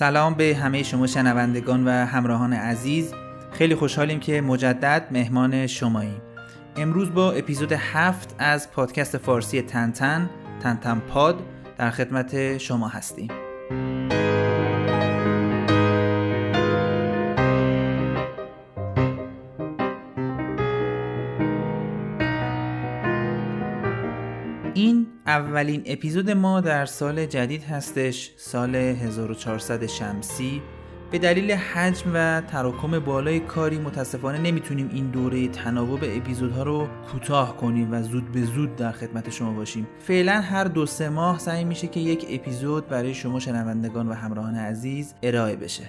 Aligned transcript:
سلام 0.00 0.34
به 0.34 0.56
همه 0.56 0.82
شما 0.82 1.06
شنوندگان 1.06 1.84
و 1.84 1.90
همراهان 1.90 2.52
عزیز. 2.52 3.14
خیلی 3.52 3.74
خوشحالیم 3.74 4.20
که 4.20 4.40
مجدد 4.40 5.08
مهمان 5.10 5.66
شماییم. 5.66 6.22
امروز 6.76 7.14
با 7.14 7.32
اپیزود 7.32 7.72
هفت 7.72 8.34
از 8.38 8.70
پادکست 8.70 9.18
فارسی 9.18 9.62
تنتن 9.62 10.30
تنتن 10.62 10.98
پاد 10.98 11.40
در 11.78 11.90
خدمت 11.90 12.58
شما 12.58 12.88
هستیم. 12.88 13.28
اولین 25.30 25.82
اپیزود 25.86 26.30
ما 26.30 26.60
در 26.60 26.86
سال 26.86 27.26
جدید 27.26 27.62
هستش 27.62 28.30
سال 28.36 28.74
1400 28.74 29.86
شمسی. 29.86 30.62
به 31.10 31.18
دلیل 31.18 31.52
حجم 31.52 32.10
و 32.14 32.40
تراکم 32.40 32.98
بالای 32.98 33.40
کاری 33.40 33.78
متاسفانه 33.78 34.38
نمی‌تونیم 34.38 34.90
این 34.92 35.10
دوره 35.10 35.48
تناوب 35.48 36.00
اپیزودها 36.02 36.62
رو 36.62 36.88
کوتاه 37.12 37.56
کنیم 37.56 37.92
و 37.92 38.02
زود 38.02 38.32
به 38.32 38.42
زود 38.42 38.76
در 38.76 38.92
خدمت 38.92 39.30
شما 39.30 39.52
باشیم. 39.52 39.88
فعلا 39.98 40.40
هر 40.40 40.64
دو 40.64 40.86
سه 40.86 41.08
ماه 41.08 41.38
سعی 41.38 41.64
میشه 41.64 41.86
که 41.86 42.00
یک 42.00 42.26
اپیزود 42.30 42.88
برای 42.88 43.14
شما 43.14 43.40
شنوندگان 43.40 44.08
و 44.08 44.12
همراهان 44.12 44.54
عزیز 44.54 45.14
ارائه 45.22 45.56
بشه. 45.56 45.84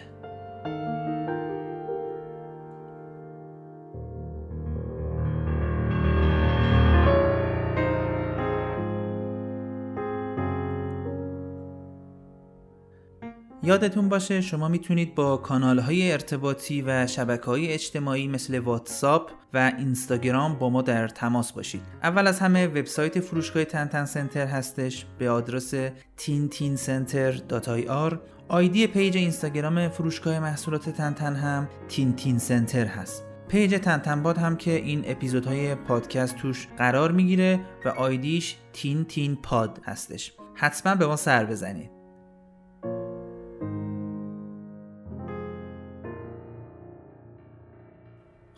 یادتون 13.63 14.09
باشه 14.09 14.41
شما 14.41 14.67
می‌تونید 14.67 15.15
با 15.15 15.37
کانال 15.37 15.79
های 15.79 16.11
ارتباطی 16.11 16.81
و 16.81 17.07
شبکه 17.07 17.45
های 17.45 17.73
اجتماعی 17.73 18.27
مثل 18.27 18.59
واتساپ 18.59 19.31
و 19.53 19.71
اینستاگرام 19.77 20.59
با 20.59 20.69
ما 20.69 20.81
در 20.81 21.07
تماس 21.07 21.51
باشید. 21.51 21.81
اول 22.03 22.27
از 22.27 22.39
همه 22.39 22.67
وبسایت 22.67 23.19
فروشگاه 23.19 23.65
تنتن 23.65 24.05
سنتر 24.05 24.47
هستش 24.47 25.05
به 25.17 25.29
آدرس 25.29 25.73
tintincenter.ir 26.17 28.15
آیدی 28.47 28.87
پیج 28.87 29.17
اینستاگرام 29.17 29.89
فروشگاه 29.89 30.39
محصولات 30.39 30.89
تنتن 30.89 31.35
هم 31.35 31.69
تین 32.15 32.37
سنتر 32.37 32.85
هست. 32.85 33.23
پیج 33.47 33.75
تنتن 33.75 34.16
پاد 34.16 34.37
هم 34.37 34.55
که 34.55 34.71
این 34.71 35.03
اپیزودهای 35.05 35.75
پادکست 35.75 36.35
توش 36.35 36.67
قرار 36.77 37.11
می‌گیره 37.11 37.59
و 37.85 37.89
آیدیش 37.89 38.57
تین 38.73 39.05
تین 39.05 39.35
پاد 39.35 39.81
هستش. 39.85 40.33
حتما 40.55 40.95
به 40.95 41.07
ما 41.07 41.15
سر 41.15 41.45
بزنید. 41.45 42.00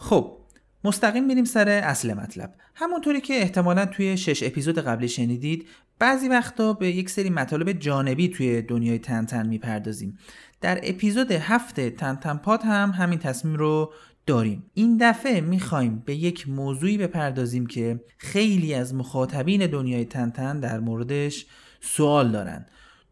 خب 0.04 0.38
مستقیم 0.84 1.26
میریم 1.26 1.46
سر 1.46 1.70
اصل 1.70 2.14
مطلب. 2.14 2.54
همونطوری 2.76 3.22
که 3.22 3.34
احتمالا 3.34 3.86
توی 3.86 4.18
شش 4.18 4.44
اپیزود 4.44 4.80
قبلی 4.80 5.08
شنیدید 5.08 5.68
بعضی 6.00 6.30
وقتا 6.30 6.74
به 6.74 6.92
یک 6.92 7.10
سری 7.10 7.30
مطالب 7.30 7.72
جانبی 7.72 8.30
توی 8.30 8.62
دنیای 8.62 9.00
تنتن 9.00 9.48
می‌پردازیم. 9.48 10.18
در 10.62 10.80
اپیزود 10.84 11.32
هفت 11.32 11.90
تنتن 11.90 12.38
پاد 12.38 12.62
هم 12.64 12.92
همین 12.92 13.20
تصمیم 13.20 13.56
رو 13.56 13.94
داریم. 14.26 14.64
این 14.74 14.98
دفعه 15.02 15.42
می‌خوایم 15.42 16.04
به 16.06 16.16
یک 16.16 16.50
موضوعی 16.50 16.98
بپردازیم 16.98 17.66
که 17.66 18.00
خیلی 18.18 18.74
از 18.74 18.96
مخاطبین 18.96 19.68
دنیای 19.68 20.06
تنتن 20.06 20.60
در 20.60 20.80
موردش 20.80 21.46
سوال 21.82 22.32
دارن. 22.32 22.66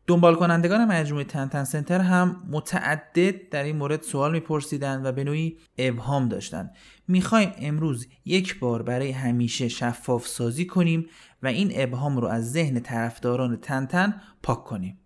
دنبال 0.07 0.35
کنندگان 0.35 0.85
مجموعه 0.85 1.23
تنتن 1.23 1.63
سنتر 1.63 1.99
هم 1.99 2.43
متعدد 2.49 3.49
در 3.49 3.63
این 3.63 3.75
مورد 3.75 4.01
سوال 4.01 4.31
میپرسیدن 4.31 5.05
و 5.05 5.11
به 5.11 5.23
نوعی 5.23 5.57
ابهام 5.77 6.27
داشتن 6.27 6.69
می‌خوایم 7.07 7.51
امروز 7.57 8.07
یک 8.25 8.59
بار 8.59 8.81
برای 8.83 9.11
همیشه 9.11 9.67
شفاف 9.67 10.27
سازی 10.27 10.65
کنیم 10.65 11.05
و 11.43 11.47
این 11.47 11.71
ابهام 11.75 12.17
رو 12.17 12.27
از 12.27 12.51
ذهن 12.51 12.79
طرفداران 12.79 13.57
تنتن 13.57 14.21
پاک 14.43 14.63
کنیم 14.63 14.99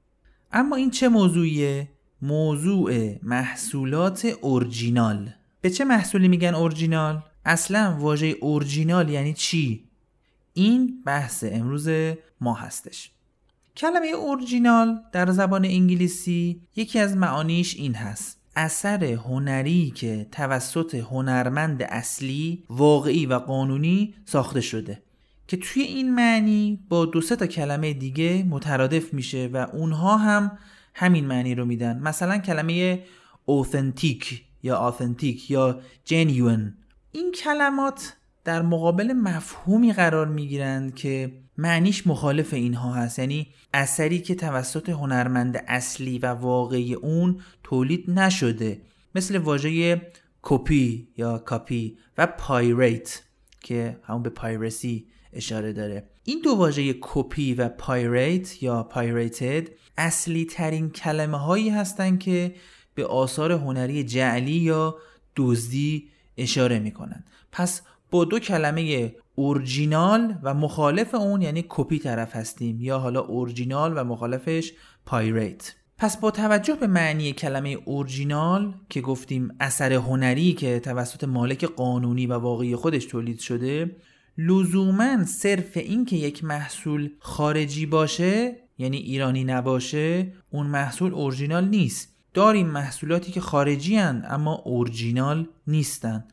اما 0.52 0.76
این 0.76 0.92
چه 0.92 1.10
موضوعیه؟ 1.10 1.90
موضوع 2.22 3.16
محصولات 3.24 4.26
اورجینال 4.42 5.30
به 5.62 5.70
چه 5.70 5.86
محصولی 5.86 6.28
میگن 6.28 6.56
اورجینال؟ 6.56 7.24
اصلا 7.46 7.98
واژه 8.00 8.28
اورجینال 8.28 9.10
یعنی 9.10 9.34
چی؟ 9.34 9.90
این 10.54 11.04
بحث 11.06 11.44
امروز 11.48 11.90
ما 12.42 12.54
هستش 12.54 13.15
کلمه 13.78 14.08
اورجینال 14.08 15.00
در 15.12 15.32
زبان 15.32 15.66
انگلیسی 15.66 16.62
یکی 16.76 17.00
از 17.00 17.18
معانیش 17.18 17.76
این 17.76 17.96
هست. 17.96 18.40
اثر 18.56 19.04
هنری 19.04 19.92
که 19.96 20.28
توسط 20.32 20.96
هنرمند 20.96 21.84
اصلی 21.84 22.64
واقعی 22.70 23.26
و 23.26 23.34
قانونی 23.34 24.14
ساخته 24.26 24.62
شده. 24.62 25.02
که 25.48 25.58
توی 25.58 25.82
این 25.84 26.16
معنی 26.16 26.80
با 26.90 27.06
دو 27.06 27.22
تا 27.22 27.48
کلمه 27.48 27.94
دیگه 27.94 28.46
مترادف 28.50 29.14
میشه 29.14 29.50
و 29.54 29.68
اونها 29.74 30.18
هم 30.18 30.58
همین 30.94 31.26
معنی 31.26 31.56
رو 31.56 31.66
میدن. 31.66 32.00
مثلا 32.00 32.38
کلمه 32.38 33.04
authentic 33.46 34.44
یا 34.64 34.76
authentic 34.76 35.52
یا 35.52 35.80
genuine 36.06 36.74
این 37.12 37.32
کلمات 37.32 38.16
در 38.46 38.62
مقابل 38.62 39.14
مفهومی 39.14 39.94
قرار 39.94 40.28
می‌گیرند 40.28 40.96
که 40.96 41.32
معنیش 41.58 42.08
مخالف 42.08 42.54
اینها 42.54 42.94
هست. 42.94 43.20
یعنی 43.20 43.48
اثری 43.74 44.20
که 44.20 44.36
توسط 44.36 44.90
هنرمند 44.90 45.64
اصلی 45.68 46.20
و 46.20 46.26
واقعی 46.26 46.94
اون 46.94 47.42
تولید 47.64 48.10
نشده. 48.10 48.82
مثل 49.16 49.38
واژه 49.38 50.02
کپی 50.42 51.08
یا 51.18 51.38
کاپی 51.38 51.98
و 52.18 52.28
pirate 52.28 53.22
که 53.62 54.00
همون 54.04 54.24
به 54.24 54.30
piracy 54.30 55.06
اشاره 55.34 55.74
داره. 55.74 56.10
این 56.24 56.42
دو 56.44 56.52
واژه 56.56 56.96
کپی 57.02 57.54
و 57.54 57.70
pirate 57.70 58.64
یا 58.64 58.84
pirated 58.84 59.68
اصلی 59.98 60.46
ترین 60.46 60.90
کلمه 60.90 61.38
هایی 61.38 61.70
هستند 61.70 62.20
که 62.20 62.56
به 62.96 63.06
آثار 63.06 63.52
هنری 63.52 64.04
جعلی 64.04 64.52
یا 64.52 64.96
دزدی 65.36 66.10
اشاره 66.38 66.80
می 66.80 66.92
کنند 66.92 67.26
پس 67.52 67.82
دو 68.24 68.40
کلمه 68.40 69.16
اورجینال 69.36 70.36
و 70.44 70.54
مخالف 70.54 71.16
اون 71.16 71.42
یعنی 71.42 71.66
کپی 71.70 72.00
طرف 72.00 72.36
هستیم 72.36 72.82
یا 72.82 73.00
حالا 73.00 73.22
اورجینال 73.22 73.94
و 73.98 74.04
مخالفش 74.04 74.74
pirate 75.06 75.76
پس 75.98 76.18
با 76.18 76.32
توجه 76.32 76.76
به 76.76 76.88
معنی 76.88 77.34
کلمه 77.34 77.78
اورجینال 77.86 78.74
که 78.90 79.02
گفتیم 79.02 79.56
اثر 79.60 79.94
هنری 79.94 80.54
که 80.54 80.80
توسط 80.80 81.24
مالک 81.24 81.66
قانونی 81.66 82.28
و 82.28 82.34
واقعی 82.34 82.76
خودش 82.76 83.06
تولید 83.06 83.40
شده 83.40 83.96
لزوما 84.38 85.24
صرف 85.24 85.78
این 85.78 86.06
که 86.06 86.16
یک 86.16 86.44
محصول 86.44 87.10
خارجی 87.20 87.86
باشه 87.86 88.56
یعنی 88.78 88.98
ایرانی 88.98 89.44
نباشه 89.44 90.34
اون 90.50 90.68
محصول 90.68 91.14
اورجینال 91.14 91.68
نیست. 91.68 92.16
داریم 92.34 92.68
محصولاتی 92.68 93.32
که 93.32 93.42
خارجی 93.42 93.96
هن 93.96 94.26
اما 94.28 94.54
اورجینال 94.54 95.48
نیستن. 95.68 96.24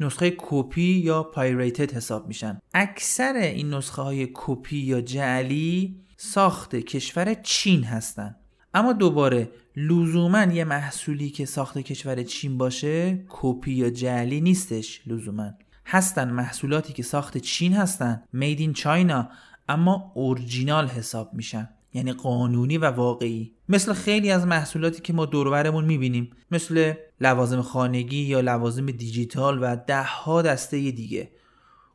نسخه 0.00 0.34
کپی 0.38 0.82
یا 0.82 1.22
pirated 1.22 1.92
حساب 1.92 2.28
میشن. 2.28 2.58
اکثر 2.74 3.34
این 3.36 3.74
نسخه 3.74 4.02
های 4.02 4.28
کپی 4.34 4.76
یا 4.76 5.00
جعلی 5.00 5.96
ساخت 6.16 6.76
کشور 6.76 7.34
چین 7.34 7.84
هستن. 7.84 8.36
اما 8.74 8.92
دوباره 8.92 9.50
لزوما 9.76 10.42
یه 10.42 10.64
محصولی 10.64 11.30
که 11.30 11.44
ساخت 11.44 11.78
کشور 11.78 12.22
چین 12.22 12.58
باشه 12.58 13.24
کپی 13.28 13.72
یا 13.72 13.90
جعلی 13.90 14.40
نیستش 14.40 15.00
لزوما. 15.06 15.50
هستن 15.86 16.30
محصولاتی 16.30 16.92
که 16.92 17.02
ساخت 17.02 17.38
چین 17.38 17.72
هستن 17.72 18.22
مید 18.32 18.60
این 18.60 18.72
چاینا 18.72 19.28
اما 19.68 20.12
اورجینال 20.14 20.88
حساب 20.88 21.34
میشن. 21.34 21.68
یعنی 21.94 22.12
قانونی 22.12 22.78
و 22.78 22.84
واقعی. 22.90 23.52
مثل 23.68 23.92
خیلی 23.92 24.30
از 24.30 24.46
محصولاتی 24.46 25.00
که 25.02 25.12
ما 25.12 25.26
دوربرمون 25.26 25.84
می‌بینیم. 25.84 26.30
مثل 26.50 26.92
لوازم 27.20 27.62
خانگی 27.62 28.20
یا 28.22 28.40
لوازم 28.40 28.86
دیجیتال 28.86 29.62
و 29.62 29.76
ده 29.86 30.02
ها 30.02 30.42
دسته 30.42 30.90
دیگه. 30.90 31.30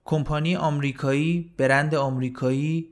کمپانی 0.06 0.56
آمریکایی 0.56 1.52
برند 1.58 1.96
آمریکایی 1.96 2.90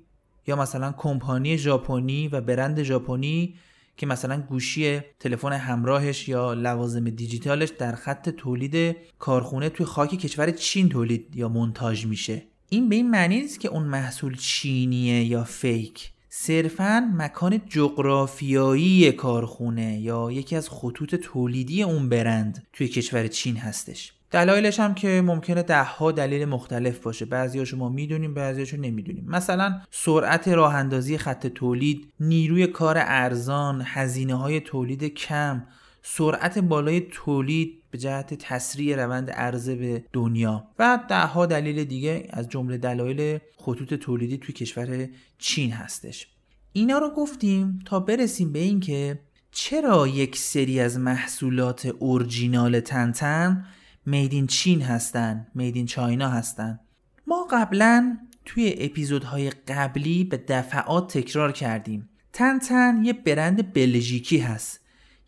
یا 0.47 0.55
مثلا 0.55 0.93
کمپانی 0.97 1.57
ژاپنی 1.57 2.27
و 2.27 2.41
برند 2.41 2.83
ژاپنی 2.83 3.55
که 3.97 4.05
مثلا 4.05 4.41
گوشی 4.41 4.99
تلفن 5.19 5.53
همراهش 5.53 6.29
یا 6.29 6.53
لوازم 6.53 7.09
دیجیتالش 7.09 7.69
در 7.69 7.95
خط 7.95 8.29
تولید 8.29 8.97
کارخونه 9.19 9.69
توی 9.69 9.85
خاک 9.85 10.09
کشور 10.09 10.51
چین 10.51 10.89
تولید 10.89 11.35
یا 11.35 11.49
منتاج 11.49 12.05
میشه. 12.05 12.43
این 12.69 12.89
به 12.89 12.95
این 12.95 13.09
معنی 13.09 13.39
نیست 13.41 13.59
که 13.59 13.67
اون 13.67 13.83
محصول 13.83 14.37
چینیه 14.37 15.23
یا 15.23 15.43
فیک. 15.43 16.12
صرفا 16.35 17.11
مکان 17.17 17.61
جغرافیایی 17.67 19.11
کارخونه 19.11 19.99
یا 19.99 20.31
یکی 20.31 20.55
از 20.55 20.69
خطوط 20.69 21.15
تولیدی 21.15 21.83
اون 21.83 22.09
برند 22.09 22.67
توی 22.73 22.87
کشور 22.87 23.27
چین 23.27 23.57
هستش. 23.57 24.13
دلایلش 24.31 24.79
هم 24.79 24.93
که 24.93 25.21
ممکنه 25.25 25.63
ده 25.63 25.83
ها 25.83 26.11
دلیل 26.11 26.45
مختلف 26.45 26.99
باشه. 26.99 27.25
بعضی 27.25 27.65
شما 27.65 27.89
می‌دونیم 27.89 28.33
بعضیاشو 28.33 28.77
نمی‌دونیم. 28.77 29.25
مثلا 29.27 29.81
سرعت 29.91 30.47
راه 30.47 30.75
اندازی 30.75 31.17
خط 31.17 31.47
تولید 31.47 32.13
نیروی 32.19 32.67
کار 32.67 32.95
ارزان 32.99 33.81
هزینه 33.85 34.35
های 34.35 34.59
تولید 34.59 35.03
کم 35.03 35.63
سرعت 36.01 36.59
بالای 36.59 37.01
تولید 37.11 37.82
به 37.93 37.99
جهت 37.99 38.33
تسریع 38.33 38.95
روند 38.95 39.31
عرضه 39.31 39.75
به 39.75 40.03
دنیا 40.13 40.67
و 40.79 40.99
ده 41.09 41.25
ها 41.25 41.45
دلیل 41.45 41.83
دیگه 41.83 42.27
از 42.29 42.49
جمله 42.49 42.77
دلایل 42.77 43.39
خطوط 43.57 43.93
تولیدی 43.93 44.37
توی 44.37 44.53
کشور 44.53 45.09
چین 45.37 45.71
هستش. 45.71 46.27
اینا 46.71 46.97
رو 46.97 47.09
گفتیم 47.09 47.79
تا 47.85 47.99
برسیم 47.99 48.51
به 48.51 48.59
اینکه 48.59 49.19
چرا 49.51 50.07
یک 50.07 50.37
سری 50.37 50.79
از 50.79 50.99
محصولات 50.99 51.85
اورجینال 51.85 52.79
تنتن 52.79 53.65
میدین 54.05 54.47
چین 54.47 54.81
هستن 54.81 55.47
میدین 55.55 55.85
چاینا 55.85 56.29
هستن. 56.29 56.79
ما 57.27 57.47
قبلا 57.51 58.17
توی 58.45 58.75
اپیزودهای 58.77 59.49
قبلی 59.49 60.23
به 60.23 60.37
دفعات 60.37 61.17
تکرار 61.17 61.51
کردیم. 61.51 62.09
تنتن 62.33 63.03
یه 63.03 63.13
برند 63.13 63.73
بلژیکی 63.73 64.37
هست. 64.37 64.82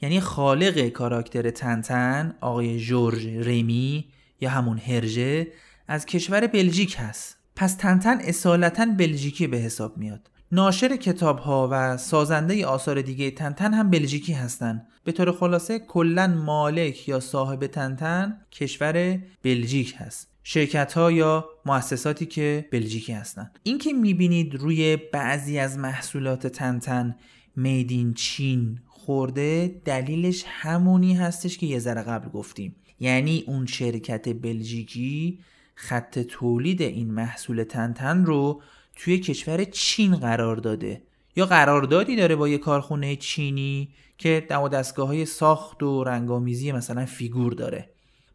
یعنی 0.06 0.20
خالق 0.20 0.88
کاراکتر 0.88 1.50
تنتن 1.50 2.36
آقای 2.42 2.80
جورج 2.80 3.28
رمی 3.28 4.06
یا 4.42 4.50
همون 4.50 4.78
هرژه 4.78 5.48
از 5.88 6.06
کشور 6.06 6.48
بلژیک 6.48 6.96
هست 7.00 7.38
پس 7.56 7.76
تنتن 7.76 8.18
اصالتا 8.22 8.86
بلژیکی 8.86 9.48
به 9.48 9.58
حساب 9.58 9.98
میاد 9.98 10.30
ناشر 10.52 10.96
کتاب 10.96 11.40
ها 11.40 11.70
و 11.72 11.98
سازنده 11.98 12.66
آثار 12.66 13.02
دیگه 13.02 13.32
تنتن 13.32 13.74
هم 13.74 13.90
بلژیکی 13.90 14.34
هستند. 14.34 14.88
به 15.04 15.12
طور 15.12 15.32
خلاصه 15.32 15.80
کلا 15.80 16.28
مالک 16.28 17.10
یا 17.10 17.20
صاحب 17.20 17.68
تنتن 17.68 18.38
کشور 18.52 19.20
بلژیک 19.44 19.96
هست. 19.98 20.28
شرکت 20.44 20.94
ها 20.94 21.12
یا 21.12 21.46
مؤسساتی 21.66 22.26
که 22.26 22.66
بلژیکی 22.72 23.14
هستند. 23.14 23.60
این 23.64 23.78
که 23.78 23.94
می‌بینید 23.94 24.56
روی 24.56 24.98
بعضی 24.98 25.60
از 25.60 25.78
محصولات 25.78 26.48
تنتن 26.48 27.16
میدین 27.56 28.14
چین 28.14 28.80
خورده 29.06 29.82
دلیلش 29.86 30.44
همونی 30.48 31.14
هستش 31.14 31.58
که 31.58 31.66
یه 31.66 31.80
ذره 31.80 32.02
قبل 32.02 32.30
گفتیم. 32.30 32.76
یعنی 33.00 33.44
اون 33.48 33.66
شرکت 33.66 34.30
بلژیکی 34.30 35.40
خط 35.76 36.20
تولید 36.20 36.82
این 36.82 37.12
محصول 37.12 37.64
تنتن 37.64 38.26
رو 38.26 38.62
توی 38.96 39.20
کشور 39.20 39.64
چین 39.64 40.16
قرار 40.16 40.56
داده. 40.56 41.02
یا 41.36 41.46
قراردادی 41.46 42.16
داره 42.16 42.36
با 42.36 42.48
یه 42.48 42.58
کارخونه 42.58 43.16
چینی 43.16 43.90
که 44.18 44.46
دم 44.50 44.68
دستگاه 44.68 45.08
های 45.08 45.26
ساخت 45.26 45.84
و 45.84 46.04
رنگامیزی 46.04 46.72
مثلا 46.72 47.06
فیگور 47.06 47.54
داره. 47.54 47.90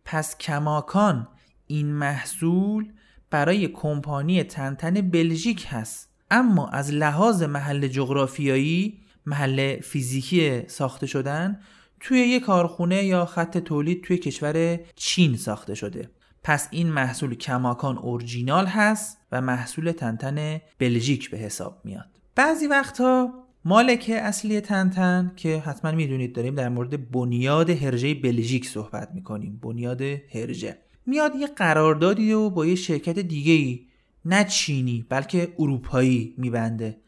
پس 0.05 0.39
کماکان 0.39 1.29
این 1.67 1.87
محصول 1.87 2.93
برای 3.31 3.69
کمپانی 3.69 4.43
تنتن 4.43 5.01
بلژیک 5.01 5.67
هست. 5.69 6.09
اما 6.31 6.69
از 6.69 6.93
لحاظ 6.93 7.43
محل 7.43 7.89
جغرافیایی 7.89 8.99
محل 9.31 9.81
فیزیکی 9.81 10.63
ساخته 10.67 11.07
شدن 11.07 11.61
توی 12.01 12.19
یه 12.19 12.41
کارخونه 12.41 13.05
یا 13.05 13.25
خط 13.25 13.59
تولید 13.59 14.05
توی 14.05 14.19
کشور 14.19 14.81
چین 14.97 15.37
ساخته 15.37 15.75
شده. 15.75 16.11
پس 16.43 16.69
این 16.71 16.89
محصول 16.89 17.35
کماکان 17.35 17.99
اورجینال 17.99 18.67
هست 18.67 19.19
و 19.33 19.41
محصول 19.41 19.93
تنتن 19.93 20.61
بلژیک 20.79 21.31
به 21.31 21.39
حساب 21.39 21.81
میاد. 21.85 22.09
بعضی 22.35 22.67
وقتها 22.67 23.35
مالک 23.65 24.11
اصلی 24.15 24.61
تنتن 24.61 25.33
که 25.37 25.59
حتما 25.59 25.91
می‌دونید 25.91 26.35
داریم 26.35 26.55
در 26.55 26.69
مورد 26.69 27.11
بنیاد 27.11 27.71
هرژه 27.71 28.15
بلژیک 28.15 28.69
صحبت 28.69 29.11
می‌کنیم. 29.15 29.61
بنیاد 29.63 30.03
هرژه. 30.35 30.79
میاد 31.07 31.37
یه 31.37 31.47
قراردادی 31.47 32.33
رو 32.33 32.51
با 32.51 32.67
یه 32.67 32.75
شرکت 32.75 33.19
دیگه 33.19 33.53
ای 33.53 33.87
نه 34.25 34.45
چینی 34.45 35.07
بلکه 35.09 35.55
اروپایی 35.59 36.35
میبنده. 36.39 37.01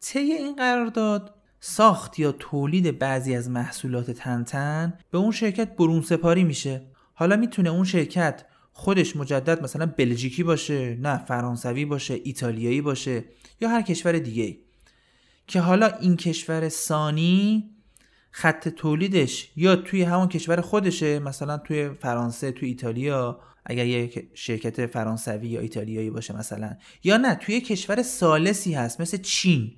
طی 0.00 0.18
این 0.18 0.56
قرارداد 0.56 1.34
ساخت 1.60 2.18
یا 2.18 2.32
تولید 2.32 2.98
بعضی 2.98 3.34
از 3.34 3.50
محصولات 3.50 4.10
تنتن 4.10 4.98
به 5.10 5.18
اون 5.18 5.30
شرکت 5.30 5.76
برون 5.76 6.02
سپاری 6.02 6.44
میشه. 6.44 6.82
حالا 7.14 7.36
می‌تونه 7.36 7.70
اون 7.70 7.84
شرکت 7.84 8.44
خودش 8.72 9.16
مجدد 9.16 9.62
مثلا 9.62 9.86
بلژیکی 9.86 10.42
باشه 10.42 10.94
نه 10.94 11.18
فرانسوی 11.18 11.84
باشه 11.84 12.20
ایتالیایی 12.24 12.80
باشه 12.80 13.24
یا 13.60 13.68
هر 13.68 13.82
کشور 13.82 14.18
دیگه 14.18 14.58
که 15.46 15.60
حالا 15.60 15.86
این 15.86 16.16
کشور 16.16 16.68
سانی 16.68 17.70
خط 18.30 18.68
تولیدش 18.68 19.50
یا 19.56 19.76
توی 19.76 20.02
همون 20.02 20.28
کشور 20.28 20.60
خودشه 20.60 21.18
مثلا 21.18 21.58
توی 21.58 21.90
فرانسه 21.90 22.52
توی 22.52 22.68
ایتالیا 22.68 23.40
اگر 23.66 23.86
یک 23.86 24.28
شرکت 24.34 24.86
فرانسوی 24.86 25.48
یا 25.48 25.60
ایتالیایی 25.60 26.10
باشه 26.10 26.36
مثلا. 26.36 26.76
یا 27.04 27.16
نه 27.16 27.34
توی 27.34 27.60
کشور 27.60 28.02
سالسی 28.02 28.74
هست 28.74 29.00
مثل 29.00 29.16
چین. 29.16 29.72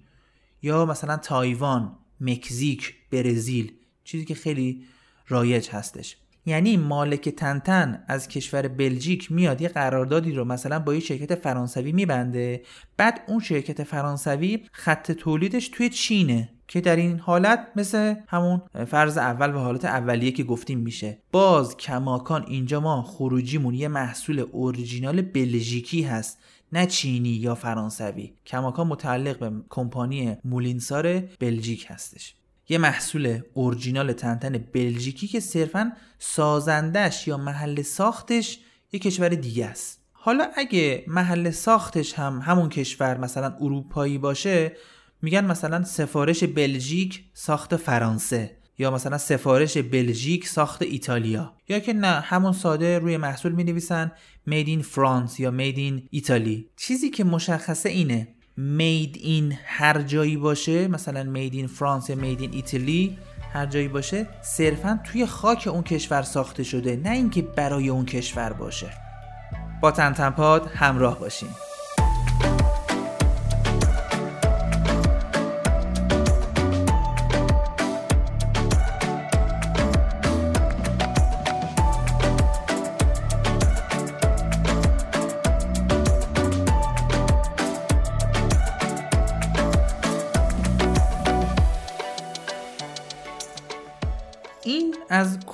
یا 0.62 0.86
مثلا 0.86 1.16
تایوان 1.16 1.96
مکزیک 2.20 2.94
برزیل 3.12 3.72
چیزی 4.04 4.24
که 4.24 4.34
خیلی 4.34 4.84
رایج 5.28 5.68
هستش. 5.70 6.16
یعنی 6.46 6.76
مالک 6.76 7.28
تنتن 7.28 8.04
از 8.08 8.28
کشور 8.28 8.68
بلژیک 8.68 9.32
میاد 9.32 9.60
یه 9.60 9.68
قراردادی 9.68 10.32
رو 10.32 10.44
مثلا 10.44 10.78
با 10.78 10.94
یه 10.94 11.00
شرکت 11.00 11.34
فرانسوی 11.34 11.92
میبنده. 11.92 12.62
بعد 12.96 13.20
اون 13.28 13.40
شرکت 13.40 13.82
فرانسوی 13.82 14.60
خط 14.72 15.12
تولیدش 15.12 15.68
توی 15.68 15.88
چینه 15.88 16.48
که 16.68 16.80
در 16.80 16.96
این 16.96 17.18
حالت 17.18 17.66
مثل 17.76 18.14
همون 18.28 18.62
فرض 18.86 19.18
اول 19.18 19.54
و 19.54 19.58
حالت 19.58 19.84
اولیه 19.84 20.32
که 20.32 20.44
گفتیم 20.44 20.78
میشه. 20.78 21.18
باز 21.32 21.76
کماکان 21.76 22.44
اینجا 22.46 22.80
ما 22.80 23.02
خروجیمون 23.02 23.74
یه 23.74 23.88
محصول 23.88 24.38
اورجینال 24.38 25.22
بلژیکی 25.22 26.02
هست 26.02 26.38
نه 26.72 26.86
چینی 26.86 27.28
یا 27.28 27.54
فرانسوی. 27.54 28.32
کماکان 28.46 28.86
متعلق 28.86 29.38
به 29.38 29.52
کمپانی 29.68 30.36
مولینسار 30.44 31.20
بلژیک 31.20 31.86
هستش. 31.88 32.34
یه 32.68 32.78
محصول 32.78 33.40
اورجینال 33.54 34.12
تنتن 34.12 34.58
بلژیکی 34.58 35.28
که 35.28 35.40
صرفا 35.40 35.92
سازندش 36.18 37.28
یا 37.28 37.36
محل 37.36 37.82
ساختش 37.82 38.58
یه 38.92 39.00
کشور 39.00 39.28
دیگه 39.28 39.66
است. 39.66 40.00
حالا 40.12 40.46
اگه 40.56 41.04
محل 41.06 41.50
ساختش 41.50 42.14
هم 42.14 42.40
همون 42.44 42.68
کشور 42.68 43.18
مثلا 43.18 43.56
اروپایی 43.60 44.18
باشه 44.18 44.76
میگن 45.22 45.44
مثلا 45.44 45.84
سفارش 45.84 46.44
بلژیک 46.44 47.24
ساخت 47.34 47.76
فرانسه. 47.76 48.57
یا 48.78 48.90
مثلا 48.90 49.18
سفارش 49.18 49.78
بلژیک 49.78 50.48
ساخت 50.48 50.82
ایتالیا. 50.82 51.52
یا 51.68 51.78
که 51.78 51.92
نه 51.92 52.20
همون 52.20 52.52
ساده 52.52 52.98
روی 52.98 53.16
محصول 53.16 53.52
می 53.52 53.64
نویسن 53.64 54.12
made 54.50 54.66
in 54.66 54.82
France 54.94 55.40
یا 55.40 55.50
made 55.50 55.76
in 55.76 56.02
ایتالی 56.10 56.68
چیزی 56.76 57.10
که 57.10 57.24
مشخصه 57.24 57.88
اینه 57.88 58.28
made 58.58 59.16
in 59.16 59.54
هر 59.64 60.02
جایی 60.02 60.36
باشه 60.36 60.88
مثلا 60.88 61.34
made 61.34 61.52
in 61.54 61.68
France 61.78 62.10
یا 62.10 62.16
made 62.16 62.40
in 62.40 62.54
ایتالی 62.54 63.18
هر 63.52 63.66
جایی 63.66 63.88
باشه 63.88 64.26
صرفا 64.42 65.00
توی 65.04 65.26
خاک 65.26 65.68
اون 65.72 65.82
کشور 65.82 66.22
ساخته 66.22 66.62
شده 66.62 66.96
نه 66.96 67.10
اینکه 67.10 67.42
برای 67.42 67.88
اون 67.88 68.04
کشور 68.04 68.52
باشه. 68.52 68.90
با 69.82 69.90
تنتنپاد 69.90 70.66
همراه 70.74 71.18
باشین. 71.18 71.48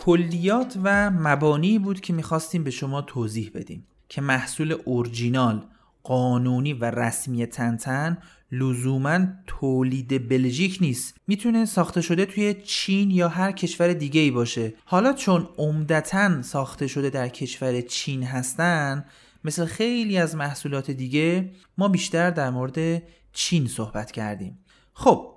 کلیات 0.05 0.79
و 0.85 1.11
مبانی 1.11 1.79
بود 1.79 2.01
که 2.01 2.13
می‌خواستیم 2.13 2.65
به 2.65 2.71
شما 2.71 3.03
توضیح 3.03 3.51
بدیم 3.55 3.87
که 4.09 4.21
محصول 4.21 4.77
اورجینال 4.85 5.65
قانونی 6.03 6.73
و 6.73 6.85
رسمی 6.85 7.47
تنتن 7.47 8.19
لزوما 8.53 9.21
تولید 9.47 10.29
بلژیک 10.29 10.79
نیست. 10.81 11.15
می‌تونه 11.27 11.65
ساخته 11.65 12.01
شده 12.01 12.27
توی 12.27 12.55
چین 12.55 13.11
یا 13.11 13.29
هر 13.29 13.53
کشور 13.53 13.93
دیگه 13.93 14.21
ای 14.21 14.31
باشه. 14.31 14.75
حالا 14.85 15.13
چون 15.13 15.49
عمدتا 15.59 16.43
ساخته 16.43 16.87
شده 16.87 17.11
در 17.11 17.29
کشور 17.29 17.81
چین 17.81 18.23
هستن 18.23 19.05
مثل 19.45 19.65
خیلی 19.65 20.19
از 20.19 20.37
محصولات 20.37 20.91
دیگه 20.91 21.51
ما 21.79 21.89
بیشتر 21.89 22.31
در 22.31 22.51
مورد 22.51 23.03
چین 23.33 23.67
صحبت 23.67 24.11
کردیم. 24.11 24.59
خب 24.95 25.33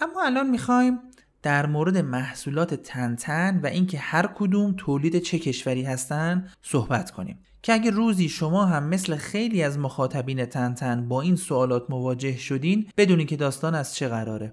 اما 0.00 0.22
الان 0.24 0.50
می‌خوایم 0.50 0.98
در 1.42 1.66
مورد 1.66 1.96
محصولات 1.96 2.74
تنتن 2.74 3.60
و 3.62 3.66
اینکه 3.66 3.98
هر 3.98 4.26
کدوم 4.26 4.74
تولید 4.76 5.18
چه 5.18 5.38
کشوری 5.38 5.82
هستن 5.82 6.48
صحبت 6.62 7.10
کنیم. 7.10 7.38
که 7.62 7.72
اگه 7.72 7.90
روزی 7.90 8.28
شما 8.28 8.64
هم 8.64 8.84
مثل 8.84 9.16
خیلی 9.16 9.62
از 9.62 9.78
مخاطبین 9.78 10.46
تنتن 10.46 11.08
با 11.08 11.22
این 11.22 11.36
سوالات 11.36 11.90
مواجه 11.90 12.36
شدین 12.36 12.88
بدونین 12.96 13.26
که 13.26 13.36
داستان 13.36 13.74
از 13.74 13.94
چه 13.94 14.08
قراره. 14.08 14.52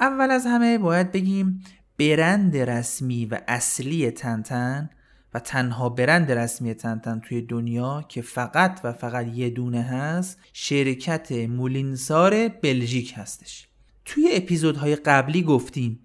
اول 0.00 0.30
از 0.30 0.46
همه 0.46 0.78
باید 0.78 1.12
بگیم 1.12 1.64
برند 1.98 2.56
رسمی 2.56 3.26
و 3.26 3.38
اصلی 3.48 4.10
تنتن 4.10 4.90
و 5.34 5.38
تنها 5.38 5.88
برند 5.88 6.32
رسمی 6.32 6.74
تنتن 6.74 7.20
توی 7.20 7.42
دنیا 7.42 8.04
که 8.08 8.22
فقط 8.22 8.80
و 8.84 8.92
فقط 8.92 9.26
یه 9.26 9.50
دونه 9.50 9.82
هست 9.82 10.38
شرکت 10.52 11.32
مولینسار 11.32 12.48
بلژیک 12.48 13.14
هستش. 13.16 13.68
توی 14.04 14.28
اپیزودهای 14.32 14.96
قبلی 14.96 15.42
گفتیم 15.42 16.00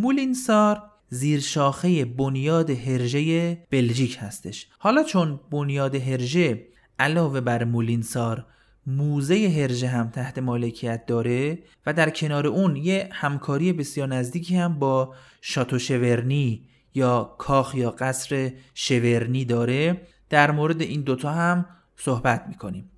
مولینسار 0.00 0.82
زیر 1.08 1.40
شاخه 1.40 2.04
بنیاد 2.04 2.70
هرژه 2.70 3.56
بلژیک 3.70 4.18
هستش. 4.20 4.66
حالا 4.78 5.02
چون 5.02 5.40
بنیاد 5.50 5.94
هرژه 5.94 6.66
علاوه 6.98 7.40
بر 7.40 7.64
مولینسار 7.64 8.46
موزه 8.86 9.48
هرژه 9.56 9.88
هم 9.88 10.10
تحت 10.10 10.38
مالکیت 10.38 11.06
داره 11.06 11.58
و 11.86 11.92
در 11.92 12.10
کنار 12.10 12.46
اون 12.46 12.76
یه 12.76 13.08
همکاری 13.12 13.72
بسیار 13.72 14.08
نزدیکی 14.08 14.56
هم 14.56 14.78
با 14.78 15.14
شاتو 15.40 15.78
شورنی 15.78 16.68
یا 16.94 17.34
کاخ 17.38 17.74
یا 17.74 17.90
قصر 17.90 18.52
شورنی 18.74 19.44
داره 19.44 20.06
در 20.30 20.50
مورد 20.50 20.82
این 20.82 21.00
دوتا 21.00 21.30
هم 21.30 21.66
صحبت 21.96 22.44
می‌کنیم. 22.48 22.90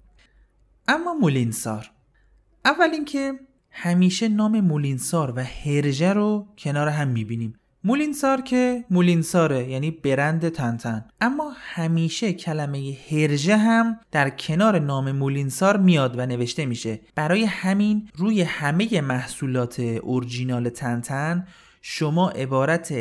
اما 0.88 1.14
مولینسار 1.14 1.90
اول 2.64 2.90
اینکه 2.92 3.32
همیشه 3.72 4.28
نام 4.28 4.60
مولینسار 4.60 5.32
و 5.36 5.44
هرژه 5.44 6.12
رو 6.12 6.46
کنار 6.58 6.88
هم 6.88 7.08
می‌بینیم. 7.08 7.54
مولینسار 7.84 8.40
که 8.40 8.84
مولینساره 8.90 9.70
یعنی 9.70 9.90
برند 9.90 10.48
تنتن. 10.48 11.04
اما 11.20 11.52
همیشه 11.56 12.32
کلمه 12.32 12.96
هرژه 13.10 13.56
هم 13.56 13.98
در 14.10 14.30
کنار 14.30 14.78
نام 14.78 15.12
مولینسار 15.12 15.76
میاد 15.76 16.18
و 16.18 16.26
نوشته 16.26 16.66
میشه. 16.66 17.00
برای 17.14 17.44
همین 17.44 18.08
روی 18.16 18.42
همه 18.42 19.00
محصولات 19.00 19.80
اورجینال 19.80 20.68
تنتن 20.68 21.46
شما 21.82 22.28
عبارت 22.28 22.94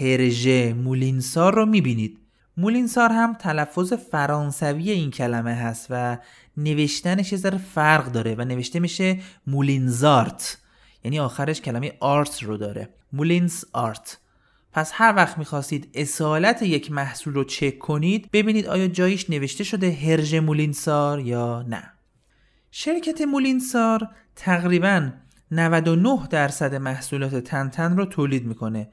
هرژه 0.00 0.74
مولینسار 0.74 1.54
رو 1.54 1.66
می‌بینید. 1.66 2.18
مولینسار 2.56 3.12
هم 3.12 3.34
تلفظ 3.34 3.92
فرانسوی 3.92 4.90
این 4.90 5.10
کلمه 5.10 5.54
هست 5.54 5.86
و 5.90 6.18
نوشتنش 6.56 7.32
یه 7.32 7.38
ذره 7.38 7.58
فرق 7.58 8.12
داره 8.12 8.34
و 8.34 8.44
نوشته 8.44 8.80
میشه 8.80 9.18
مولینزارت. 9.46 10.58
یعنی 11.04 11.20
آخرش 11.20 11.60
کلمه 11.60 11.92
آرت 12.00 12.42
رو 12.42 12.56
داره. 12.56 12.88
مولینز 13.12 13.64
آرت. 13.72 14.18
پس 14.72 14.90
هر 14.94 15.14
وقت 15.16 15.38
می‌خواستید 15.38 15.90
اصالت 15.94 16.62
یک 16.62 16.92
محصول 16.92 17.34
رو 17.34 17.44
چک 17.44 17.78
کنید 17.78 18.30
ببینید 18.32 18.66
آیا 18.66 18.86
جایش 18.86 19.30
نوشته 19.30 19.64
شده 19.64 19.92
هرژ 19.92 20.34
مولینسار 20.34 21.20
یا 21.20 21.62
نه. 21.62 21.92
شرکت 22.70 23.20
مولینسار 23.20 24.08
تقریبا 24.36 25.10
99 25.50 26.26
درصد 26.30 26.74
محصولات 26.74 27.36
تنتن 27.36 27.96
رو 27.96 28.04
تولید 28.04 28.46
می‌کنه. 28.46 28.88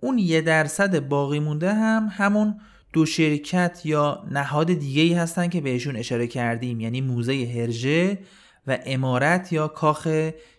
اون 0.00 0.18
یه 0.18 0.40
درصد 0.40 1.08
باقی 1.08 1.40
مونده 1.40 1.74
هم 1.74 2.08
همون 2.12 2.60
دو 2.96 3.06
شرکت 3.06 3.80
یا 3.84 4.24
نهاد 4.30 4.72
دیگه 4.72 5.02
ای 5.02 5.14
هستن 5.14 5.48
که 5.48 5.60
بهشون 5.60 5.96
اشاره 5.96 6.26
کردیم 6.26 6.80
یعنی 6.80 7.00
موزه 7.00 7.52
هرژه 7.56 8.18
و 8.66 8.78
امارت 8.86 9.52
یا 9.52 9.68
کاخ 9.68 10.08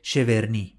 شورنی. 0.01 0.73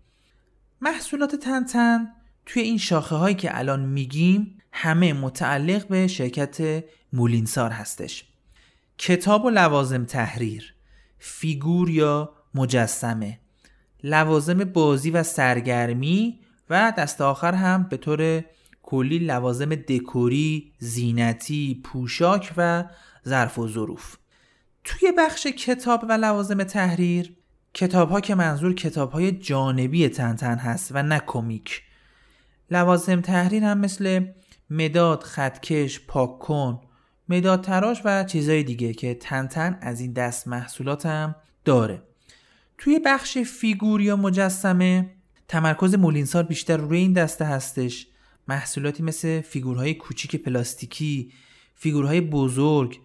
محصولات 0.81 1.37
تنتن 1.37 2.09
توی 2.47 2.63
این 2.63 2.79
شاخه 2.79 3.17
هایی 3.17 3.35
که 3.35 3.59
الان 3.59 3.81
میگیم 3.81 4.59
همه 4.73 5.13
متعلق 5.13 5.89
به 5.89 6.07
شرکت 6.07 6.85
مولینسار 7.13 7.71
هستش. 7.71 8.25
کتاب 8.99 9.45
و 9.45 9.51
لوازم 9.51 10.05
تحریر 10.05 10.75
فیگور 11.19 11.91
یا 11.91 12.33
مجسمه 12.55 13.39
لوازم 14.05 14.65
بازی 14.65 15.11
و 15.11 15.23
سرگرمی 15.23 16.41
و 16.71 16.93
دست 16.99 17.21
آخر 17.21 17.55
هم 17.55 17.87
به 17.91 17.97
طور 17.97 18.45
کلی 18.91 19.19
لوازم 19.19 19.75
دکوری، 19.75 20.73
زینتی، 20.79 21.81
پوشاک 21.85 22.53
و 22.57 22.85
ظرف 23.29 23.59
و 23.59 23.69
ظروف. 23.69 24.17
توی 24.85 25.13
بخش 25.19 25.47
کتاب 25.47 26.05
و 26.09 26.13
لوازم 26.13 26.65
تحریر 26.65 27.35
کتاب 27.75 28.11
ها 28.11 28.21
که 28.21 28.35
منظور 28.35 28.75
کتاب 28.75 29.13
های 29.13 29.33
جانبی 29.33 30.09
تنتن 30.09 30.59
هست 30.59 30.91
و 30.95 31.03
نه 31.03 31.23
کمیک. 31.27 31.83
لوازم 32.71 33.21
تحریر 33.21 33.65
هم 33.65 33.79
مثل 33.79 34.27
مداد، 34.71 35.23
خطکش، 35.23 36.01
پاک 36.01 36.39
کن، 36.39 36.81
مداد 37.29 37.65
تراش 37.65 38.01
و 38.05 38.25
چیزهای 38.25 38.63
دیگه 38.63 38.93
که 38.93 39.15
تنتن 39.15 39.79
از 39.81 40.01
این 40.01 40.13
دست 40.13 40.49
محصولات 40.49 41.07
هم 41.07 41.35
داره. 41.65 42.03
توی 42.79 42.99
بخش 42.99 43.39
فیگور 43.39 44.01
یا 44.01 44.17
مجسمه 44.17 45.11
تمرکز 45.49 45.95
مولینسار 45.95 46.43
بیشتر 46.43 46.77
روی 46.77 46.99
این 46.99 47.13
دسته 47.13 47.45
هستش. 47.45 48.08
محصولاتی 48.49 49.03
مثل 49.03 49.41
فیگورهای 49.41 49.95
کوچیک 49.95 50.37
پلاستیکی 50.37 51.33
فیگورهای 51.75 52.21
بزرگ 52.21 52.99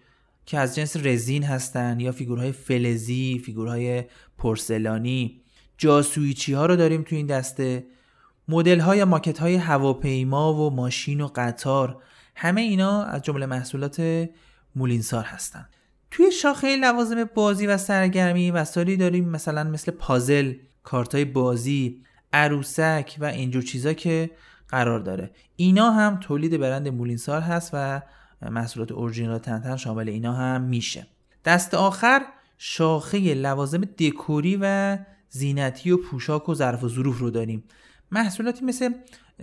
که 0.46 0.58
از 0.58 0.74
جنس 0.74 0.96
رزین 0.96 1.42
هستن 1.42 2.00
یا 2.00 2.12
فیگورهای 2.12 2.52
فلزی 2.52 3.42
فیگورهای 3.44 4.04
پرسلانی 4.38 5.40
جاسویچی 5.78 6.52
ها 6.52 6.66
رو 6.66 6.76
داریم 6.76 7.02
توی 7.02 7.18
این 7.18 7.26
دسته. 7.26 7.86
مدل 8.48 8.80
های 8.80 9.04
ماکت 9.04 9.38
های 9.38 9.54
هواپیما 9.54 10.54
و 10.54 10.70
ماشین 10.70 11.20
و 11.20 11.28
قطار 11.34 12.02
همه 12.36 12.60
اینا 12.60 13.02
از 13.02 13.22
جمله 13.22 13.46
محصولات 13.46 14.28
مولینسار 14.76 15.24
هستن. 15.24 15.68
توی 16.10 16.32
شاخه 16.32 16.76
لوازم 16.76 17.24
بازی 17.24 17.66
و 17.66 17.76
سرگرمی 17.76 18.50
وسایلی 18.50 18.96
داریم 18.96 19.28
مثلا 19.28 19.64
مثل 19.64 19.92
پازل 19.92 20.54
کارتای 20.82 21.24
بازی 21.24 22.02
عروسک 22.32 23.16
و 23.20 23.24
اینجور 23.24 23.62
چیزا 23.62 23.92
که 23.92 24.30
قرار 24.68 25.00
داره. 25.00 25.30
اینا 25.56 25.90
هم 25.90 26.20
تولید 26.20 26.60
برند 26.60 26.88
مولینسار 26.88 27.40
هست 27.40 27.70
و 27.72 28.02
محصولات 28.50 28.92
اورجینال 28.92 29.38
تنتن 29.38 29.76
شامل 29.76 30.08
اینا 30.08 30.32
هم 30.32 30.62
میشه. 30.62 31.06
دست 31.44 31.74
آخر 31.74 32.22
شاخه 32.58 33.34
لوازم 33.34 33.80
دکوری 33.80 34.58
و 34.60 34.98
زینتی 35.28 35.90
و 35.90 35.96
پوشاک 35.96 36.48
و 36.48 36.54
ظرف 36.54 36.84
و 36.84 36.88
ظروف 36.88 37.18
رو 37.18 37.30
داریم. 37.30 37.64
محصولاتی 38.10 38.64
مثل 38.64 38.92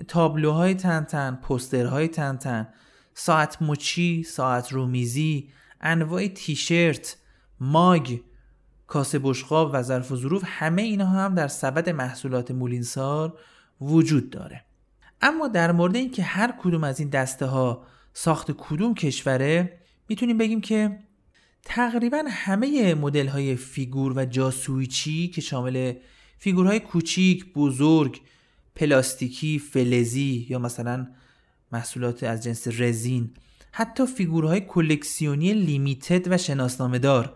تابلوهای 0.08 0.74
تنتن 0.74 1.40
پوسترهای 1.42 2.08
تنتن 2.08 2.68
ساعت 3.14 3.62
مچی 3.62 4.24
ساعت 4.24 4.74
رومیزی 4.74 5.50
انواع 5.82 6.28
تیشرت 6.28 7.18
ماگ 7.60 8.20
کاسه 8.88 9.20
بشقاب 9.20 9.72
و 9.74 9.82
ظرف 9.82 10.12
و 10.12 10.16
ظروف 10.16 10.44
همه 10.46 10.82
اینا 10.82 11.06
هم 11.06 11.36
در 11.36 11.48
سبد 11.48 11.90
محصولات 11.90 12.52
مولینسار 12.52 13.38
وجود 13.82 14.30
داره. 14.30 14.66
اما 15.22 15.48
در 15.48 15.72
مورد 15.72 15.96
اینکه 15.96 16.24
هر 16.24 16.54
کدوم 16.60 16.84
از 16.84 17.00
این 17.00 17.10
دسته 17.10 17.46
ها 17.46 17.86
ساخت 18.14 18.52
کدوم 18.52 18.94
کشوره 18.94 19.80
می‌تونیم 20.10 20.38
بگیم 20.38 20.62
که 20.62 21.00
تقریبا 21.66 22.24
همه 22.30 22.94
مدل 22.94 23.28
های 23.28 23.56
فیگور 23.56 24.14
و 24.16 24.26
جاسویچی 24.26 25.28
که 25.28 25.42
شامل 25.42 25.94
فیگورهای 26.38 26.80
کوچیک، 26.80 27.54
بزرگ، 27.54 28.22
پلاستیکی، 28.76 29.60
فلزی 29.60 30.48
یا 30.50 30.60
مثلا 30.60 31.08
محصولات 31.72 32.24
از 32.24 32.44
جنس 32.44 32.68
رزین 32.68 33.30
حتی 33.72 34.06
فیگورهای 34.06 34.62
کلکسیونی 34.62 35.54
limited 35.54 36.32
و 36.32 36.38
شناسنامه 36.38 37.00
دار 37.00 37.36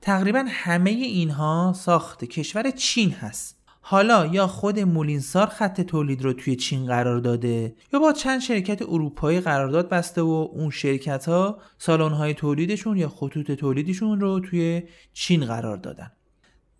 تقریبا 0.00 0.44
همه 0.48 0.90
اینها 0.90 1.74
ساخت 1.76 2.24
کشور 2.24 2.70
چین 2.70 3.10
هست. 3.10 3.63
حالا 3.86 4.26
یا 4.26 4.46
خود 4.46 4.78
مولینسار 4.78 5.46
خط 5.46 5.80
تولید 5.80 6.22
رو 6.22 6.32
توی 6.32 6.56
چین 6.56 6.86
قرار 6.86 7.18
داده 7.18 7.74
یا 7.92 8.00
با 8.00 8.12
چند 8.12 8.40
شرکت 8.40 8.82
اروپایی 8.82 9.40
قرارداد 9.40 9.88
بسته 9.88 10.22
و 10.22 10.48
اون 10.52 10.70
شرکت 10.70 11.28
ها 11.28 11.58
سالن 11.78 12.12
های 12.12 12.34
تولیدشون 12.34 12.96
یا 12.96 13.08
خطوط 13.08 13.50
تولیدشون 13.50 14.20
رو 14.20 14.40
توی 14.40 14.82
چین 15.12 15.44
قرار 15.44 15.76
دادن. 15.76 16.12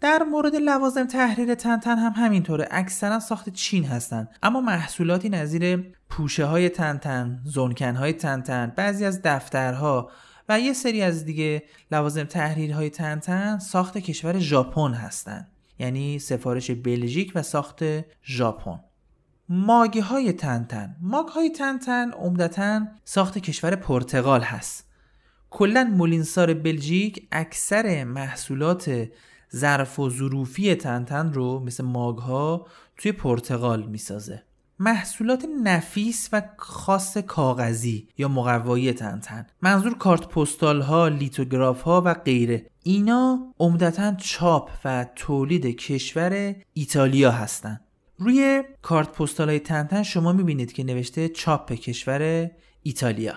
در 0.00 0.22
مورد 0.22 0.56
لوازم 0.56 1.06
تحریر 1.06 1.54
تنتن 1.54 1.98
هم 1.98 2.12
همینطوره. 2.16 2.68
اکثرا 2.70 3.20
ساخت 3.20 3.48
چین 3.48 3.84
هستند 3.84 4.28
اما 4.42 4.60
محصولاتی 4.60 5.28
نظیر 5.28 5.94
پوشه 6.10 6.44
های 6.44 6.68
تنتن 6.68 7.40
زنکن 7.44 7.94
های 7.96 8.12
تنتن 8.12 8.72
بعضی 8.76 9.04
از 9.04 9.22
دفترها 9.22 10.10
و 10.48 10.60
یه 10.60 10.72
سری 10.72 11.02
از 11.02 11.24
دیگه 11.24 11.62
لوازم 11.92 12.26
های 12.74 12.90
تنتن 12.90 13.58
ساخت 13.58 13.98
کشور 13.98 14.38
ژاپن 14.38 14.92
هستند 14.92 15.53
یعنی 15.78 16.18
سفارش 16.18 16.70
بلژیک 16.70 17.32
و 17.34 17.42
ساخت 17.42 17.80
ژاپن. 18.24 18.80
ماگی 19.48 20.00
های 20.00 20.32
تنتن. 20.32 20.96
ماگ 21.00 21.28
های 21.28 21.50
تنتن 21.50 22.10
عمدتا 22.10 22.86
ساخت 23.04 23.38
کشور 23.38 23.76
پرتغال 23.76 24.40
هست. 24.40 24.90
کلا 25.50 25.84
مولینسار 25.84 26.54
بلژیک 26.54 27.28
اکثر 27.32 28.04
محصولات 28.04 29.08
ظرف 29.54 29.98
و 29.98 30.10
ظروفی 30.10 30.74
تنتن 30.74 31.32
رو 31.32 31.60
مثل 31.60 31.84
ماگ 31.84 32.18
ها 32.18 32.66
توی 32.96 33.12
پرتغال 33.12 33.82
می‌سازه. 33.82 34.42
محصولات 34.78 35.46
نفیس 35.62 36.28
و 36.32 36.42
خاص 36.56 37.18
کاغذی 37.18 38.08
یا 38.18 38.28
مقوایی 38.28 38.92
تنتن. 38.92 39.46
منظور 39.62 39.94
کارت 39.94 40.28
پستال 40.28 40.80
ها 40.80 41.08
لیتوگراف 41.08 41.82
ها 41.82 42.02
و 42.04 42.14
غیره. 42.14 42.66
اینا 42.82 43.54
عمدتا 43.58 44.14
چاپ 44.14 44.70
و 44.84 45.06
تولید 45.16 45.66
کشور 45.66 46.54
ایتالیا 46.72 47.30
هستند 47.30 47.80
روی 48.18 48.62
کارت 48.82 49.12
پستال 49.12 49.48
های 49.48 49.60
تنتن 49.60 50.02
شما 50.02 50.32
می‌بینید 50.32 50.72
که 50.72 50.84
نوشته 50.84 51.28
چاپ 51.28 51.72
کشور 51.72 52.50
ایتالیا. 52.82 53.34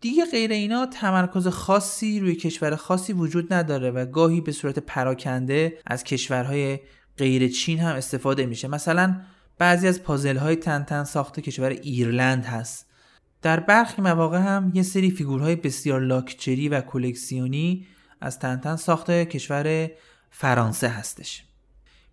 دیگه 0.00 0.24
غیر 0.24 0.52
اینا 0.52 0.86
تمرکز 0.86 1.48
خاصی 1.48 2.20
روی 2.20 2.34
کشور 2.34 2.76
خاصی 2.76 3.12
وجود 3.12 3.52
نداره 3.52 3.90
و 3.90 4.06
گاهی 4.06 4.40
به 4.40 4.52
صورت 4.52 4.78
پراکنده 4.78 5.78
از 5.86 6.04
کشورهای 6.04 6.78
غیر 7.18 7.48
چین 7.48 7.78
هم 7.78 7.96
استفاده 7.96 8.46
میشه. 8.46 8.68
مثلا 8.68 9.20
بعضی 9.58 9.88
از 9.88 10.02
پازل 10.02 10.36
های 10.36 10.56
تن 10.56 11.04
ساخته 11.04 11.42
کشور 11.42 11.68
ایرلند 11.68 12.44
هست. 12.44 12.86
در 13.42 13.60
برخی 13.60 14.02
مواقع 14.02 14.38
هم 14.38 14.72
یه 14.74 14.82
سری 14.82 15.10
فیگورهای 15.10 15.56
بسیار 15.56 16.00
لاکچری 16.00 16.68
و 16.68 16.80
کلکسیونی 16.80 17.86
از 18.20 18.38
تنتن 18.38 18.76
ساخته 18.76 19.24
کشور 19.24 19.90
فرانسه 20.30 20.88
هستش. 20.88 21.44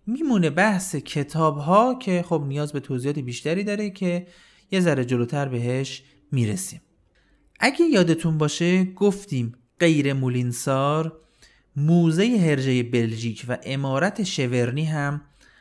میمونه 0.06 0.50
بحث 0.50 0.96
کتاب 0.96 1.58
ها 1.58 1.94
که 1.94 2.24
خب 2.28 2.44
نیاز 2.48 2.72
به 2.72 2.80
توضیحات 2.80 3.18
بیشتری 3.18 3.64
داره 3.64 3.90
که 3.90 4.26
یه 4.70 4.80
ذره 4.80 5.04
جلوتر 5.04 5.48
بهش 5.48 6.02
می‌رسیم. 6.32 6.80
اگه 7.60 7.84
یادتون 7.84 8.38
باشه 8.38 8.84
گفتیم 8.84 9.54
غیر 9.80 10.12
مولینسار 10.12 11.18
موزه 11.76 12.24
هرژه 12.24 12.82
بلژیک 12.82 13.44
و 13.48 13.58
امارت 13.64 14.22
شورنی 14.22 14.84
هم 14.84 15.20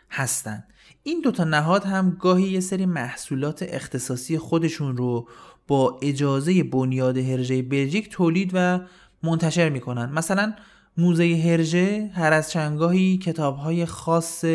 هستن. 0.10 0.64
این 1.04 1.22
دوتا 1.22 1.44
نهاد 1.44 1.84
هم 1.84 2.18
گاهی 2.20 2.48
یه 2.48 2.60
سری 2.60 2.86
محصولات 2.86 3.64
اختصاصی 3.64 4.38
خودشون 4.38 4.98
رو 4.98 5.28
با 5.68 6.00
اجازه 6.02 6.64
بنیاد 6.64 7.18
هرژه 7.18 7.62
بلژیک 7.62 8.10
تولید 8.10 8.52
و 8.54 8.80
منتشر 9.24 9.70
می‌کنن. 9.70 10.12
مثلا 10.12 10.54
موزه 10.98 11.44
هرژه 11.46 12.12
هر 12.14 12.34
از 12.34 12.52
چندگاهی 12.52 13.18
کتاب 13.18 13.58
های 13.58 13.86
خاص 13.86 14.46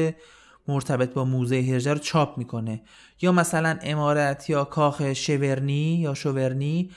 مرتبط 0.68 1.12
با 1.12 1.24
موزه 1.24 1.62
هرژه 1.62 1.92
رو 1.92 1.98
چاپ 1.98 2.38
می‌کنه. 2.38 2.82
یا 3.22 3.32
مثلا 3.32 3.78
امارت 3.82 4.50
یا 4.50 4.64
کاخ 4.64 5.12
شورنی 5.12 5.98
یا 6.00 6.14
شورنی 6.14 6.90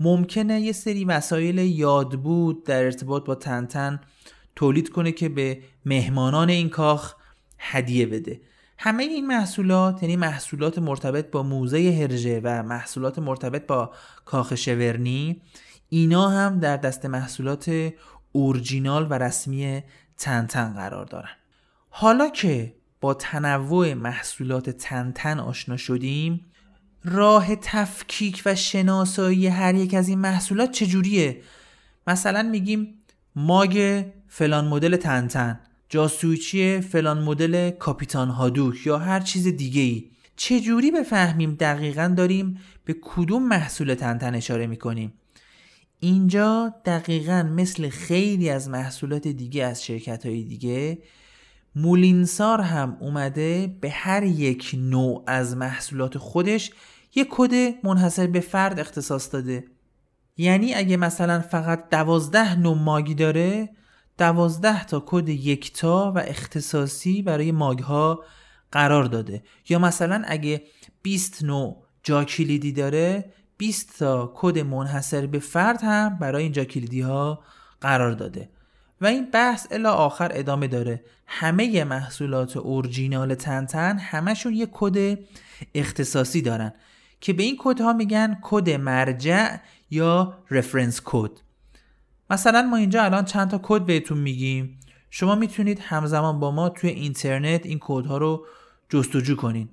ممکنه 0.00 0.60
یه 0.60 0.72
سری 0.72 1.04
وسایل 1.04 1.58
یادبود 1.58 2.64
در 2.64 2.84
ارتباط 2.84 3.24
با 3.24 3.34
تنتن 3.34 4.00
تولید 4.56 4.88
کنه 4.88 5.12
که 5.12 5.28
به 5.28 5.58
مهمانان 5.84 6.48
این 6.48 6.68
کاخ 6.68 7.14
هدیه 7.58 8.06
بده. 8.06 8.40
همه 8.78 9.02
این 9.02 9.26
محصولات 9.26 10.02
یعنی 10.02 10.16
محصولات 10.16 10.78
مرتبط 10.78 11.30
با 11.30 11.42
موزه 11.42 11.98
هرژه 12.02 12.40
و 12.44 12.62
محصولات 12.62 13.18
مرتبط 13.18 13.66
با 13.66 13.90
کاخ 14.24 14.54
شورنی 14.54 15.42
اینا 15.88 16.28
هم 16.28 16.60
در 16.60 16.76
دست 16.76 17.06
محصولات 17.06 17.92
اورجینال 18.32 19.06
و 19.10 19.14
رسمی 19.14 19.82
تنتن 20.16 20.72
قرار 20.72 21.04
دارن. 21.04 21.30
حالا 21.90 22.28
که 22.28 22.74
با 23.00 23.14
تنوع 23.14 23.94
محصولات 23.94 24.70
تنتن 24.70 25.40
آشنا 25.40 25.76
شدیم 25.76 26.46
راه 27.04 27.56
تفکیک 27.56 28.42
و 28.46 28.54
شناسایی 28.54 29.46
هر 29.46 29.74
یک 29.74 29.94
از 29.94 30.08
این 30.08 30.18
محصولات 30.18 30.70
چجوریه؟ 30.70 31.42
مثلا 32.06 32.42
میگیم 32.42 32.94
ماگ 33.36 34.04
فلان 34.28 34.68
مدل 34.68 34.96
تنتن. 34.96 35.60
جاسویچی 35.88 36.80
فلان 36.80 37.22
مدل 37.22 37.70
کاپیتان 37.70 38.28
هادوک 38.28 38.86
یا 38.86 38.98
هر 38.98 39.20
چیز 39.20 39.46
دیگه 39.48 39.80
ای 39.80 40.10
چجوری 40.36 40.90
بفهمیم 40.90 41.54
دقیقا 41.54 42.14
داریم 42.16 42.58
به 42.84 42.96
کدوم 43.02 43.48
محصول 43.48 43.94
تنتن 43.94 44.34
اشاره 44.34 44.66
می‌کنیم؟ 44.66 45.12
اینجا 46.00 46.74
دقیقا 46.84 47.42
مثل 47.42 47.88
خیلی 47.88 48.50
از 48.50 48.68
محصولات 48.68 49.28
دیگه 49.28 49.64
از 49.64 49.84
شرکت 49.84 50.26
های 50.26 50.42
دیگه 50.42 50.98
مولینسار 51.76 52.60
هم 52.60 52.96
اومده 53.00 53.76
به 53.80 53.90
هر 53.90 54.22
یک 54.22 54.74
نوع 54.78 55.24
از 55.26 55.56
محصولات 55.56 56.18
خودش 56.18 56.70
یک 57.14 57.26
کد 57.30 57.50
منحصر 57.84 58.26
به 58.26 58.40
فرد 58.40 58.80
اختصاص 58.80 59.32
داده. 59.32 59.64
یعنی 60.36 60.74
اگه 60.74 60.96
مثلا 60.96 61.40
فقط 61.40 61.88
دوازده 61.90 62.58
نوع 62.58 62.76
ماگی 62.78 63.14
داره 63.14 63.68
دوازده 64.18 64.84
تا 64.84 65.02
کد 65.06 65.28
یکتا 65.28 66.12
و 66.16 66.18
اختصاصی 66.18 67.22
برای 67.22 67.52
ماگ 67.52 67.78
ها 67.78 68.24
قرار 68.72 69.04
داده. 69.04 69.42
یا 69.68 69.78
مثلا 69.78 70.22
اگه 70.26 70.62
20 71.02 71.44
نوع 71.44 71.82
جا 72.02 72.24
کلیدی 72.24 72.72
داره 72.72 73.32
20 73.58 73.98
تا 73.98 74.32
کد 74.34 74.58
منحصر 74.58 75.26
به 75.26 75.38
فرد 75.38 75.82
هم 75.82 76.18
برای 76.18 76.42
این 76.42 76.52
جا 76.52 76.64
کلیدی 76.64 77.00
ها 77.00 77.42
قرار 77.80 78.12
داده. 78.12 78.48
و 79.00 79.06
این 79.06 79.30
بحث 79.30 79.66
الا 79.70 79.92
آخر 79.92 80.30
ادامه 80.34 80.66
داره. 80.66 81.04
همه 81.26 81.84
محصولات 81.84 82.56
اورجینال 82.56 83.34
تنتن 83.34 83.98
همشون 83.98 84.54
یه 84.54 84.68
کد 84.72 85.18
اختصاصی 85.74 86.42
دارن 86.42 86.72
که 87.20 87.32
به 87.32 87.42
این 87.42 87.56
کد 87.58 87.80
ها 87.80 87.92
میگن 87.92 88.38
کد 88.42 88.70
مرجع 88.70 89.56
یا 89.90 90.38
reference 90.50 91.00
code 91.04 91.30
مثلا 92.30 92.62
ما 92.62 92.76
اینجا 92.76 93.02
الان 93.02 93.24
چند 93.24 93.50
تا 93.50 93.60
کد 93.62 93.82
بهتون 93.82 94.18
میگیم. 94.18 94.80
شما 95.10 95.34
می‌تونید 95.34 95.78
همزمان 95.78 96.40
با 96.40 96.50
ما 96.50 96.68
توی 96.68 96.90
اینترنت 96.90 97.66
این 97.66 97.78
کد 97.80 98.06
رو 98.06 98.46
جستجو 98.88 99.36
کنید 99.36 99.68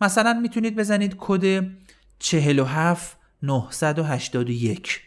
مثلا 0.00 0.32
می‌تونید 0.32 0.76
بزنید 0.76 1.14
کد 1.18 1.66
47 2.18 3.16
981 3.42 5.00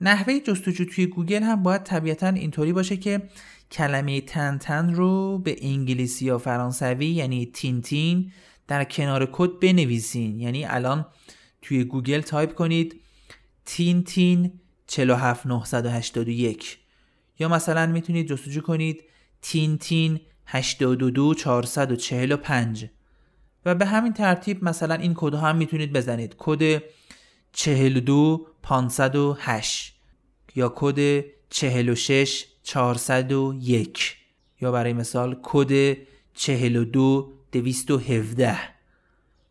نحوه 0.00 0.40
جستجو 0.40 0.84
توی 0.84 1.06
گوگل 1.06 1.42
هم 1.42 1.62
باید 1.62 1.82
طبیعتا 1.82 2.28
اینطوری 2.28 2.72
باشه 2.72 2.96
که 2.96 3.22
کلمه 3.72 4.20
تنتن 4.20 4.94
رو 4.94 5.38
به 5.38 5.56
انگلیسی 5.60 6.24
یا 6.24 6.38
فرانسوی 6.38 7.06
یعنی 7.06 7.46
تین 7.46 7.82
تین 7.82 8.32
در 8.68 8.84
کنار 8.84 9.28
کد 9.32 9.50
بنویسین. 9.62 10.40
یعنی 10.40 10.64
الان 10.64 11.06
توی 11.62 11.84
گوگل 11.84 12.20
تایپ 12.20 12.54
کنید 12.54 13.00
تین 13.64 14.04
تین 14.04 14.52
47981 14.86 16.78
یا 17.38 17.48
مثلا 17.48 17.86
می‌تونید 17.86 18.28
جستجو 18.28 18.60
کنید 18.60 19.04
تین 19.42 19.78
تین 19.78 20.20
82 20.46 21.34
445 21.34 22.86
و 23.64 23.74
به 23.74 23.86
همین 23.86 24.12
ترتیب 24.12 24.64
مثلا 24.64 24.94
این 24.94 25.14
کد 25.16 25.34
هم 25.34 25.56
می‌تونید 25.56 25.92
بزنید. 25.92 26.34
کد 26.38 26.82
42 27.52 28.46
508 28.62 29.94
یا 30.54 30.72
کد 30.76 31.24
46 31.50 32.44
401 32.62 34.16
یا 34.60 34.72
برای 34.72 34.92
مثال 34.92 35.38
کد 35.42 35.96
42 36.34 37.32
217 37.52 38.58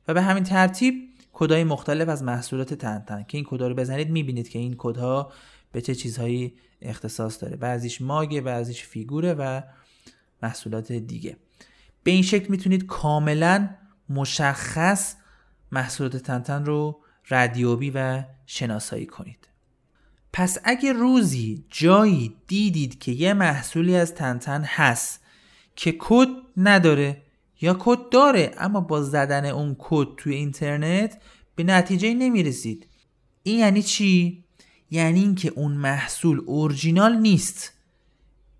و 0.07 0.13
به 0.13 0.21
همین 0.21 0.43
ترتیب 0.43 1.09
کدهای 1.37 1.63
مختلف 1.63 2.09
از 2.09 2.23
محصولات 2.23 2.73
تنتن 2.73 3.25
که 3.27 3.37
این 3.37 3.45
کدا 3.45 3.67
رو 3.67 3.75
بزنید 3.75 4.09
می‌بینید 4.09 4.49
که 4.49 4.59
این 4.59 4.75
کدها 4.77 5.31
به 5.71 5.81
چه 5.81 5.95
چیزهایی 5.95 6.53
اختصاص 6.81 7.43
داره. 7.43 7.55
بعضیش 7.55 8.01
ماگه 8.01 8.41
بعضیش 8.41 8.83
فیگوره 8.83 9.33
و 9.33 9.61
محصولات 10.43 10.91
دیگه. 10.91 11.37
به 12.03 12.11
این 12.11 12.23
شکل 12.23 12.47
می‌تونید 12.49 12.85
کاملا 12.85 13.69
مشخص 14.09 15.15
محصولات 15.71 16.17
تنتن 16.17 16.65
رو 16.65 17.01
ردیابی 17.29 17.91
و 17.95 18.23
شناسایی 18.45 19.05
کنید. 19.05 19.47
پس 20.33 20.57
اگه 20.63 20.93
روزی 20.93 21.65
جایی 21.69 22.35
دیدید 22.47 22.99
که 22.99 23.11
یه 23.11 23.33
محصولی 23.33 23.95
از 23.95 24.13
تنتن 24.13 24.63
هست 24.63 25.23
که 25.75 25.95
کد 25.99 26.27
نداره 26.57 27.21
یا 27.65 27.77
کد 27.79 28.09
داره 28.09 28.51
اما 28.57 28.81
با 28.81 29.01
زدن 29.01 29.45
اون 29.45 29.75
کد 29.79 30.07
توی 30.17 30.35
اینترنت 30.35 31.17
به 31.55 31.63
نتیجه 31.63 32.13
نمی‌رسید. 32.13 32.87
این 33.43 33.59
یعنی 33.59 33.83
چی؟ 33.83 34.43
یعنی 34.91 35.19
اینکه 35.19 35.51
اون 35.55 35.71
محصول 35.71 36.41
اورجینال 36.45 37.17
نیست. 37.17 37.73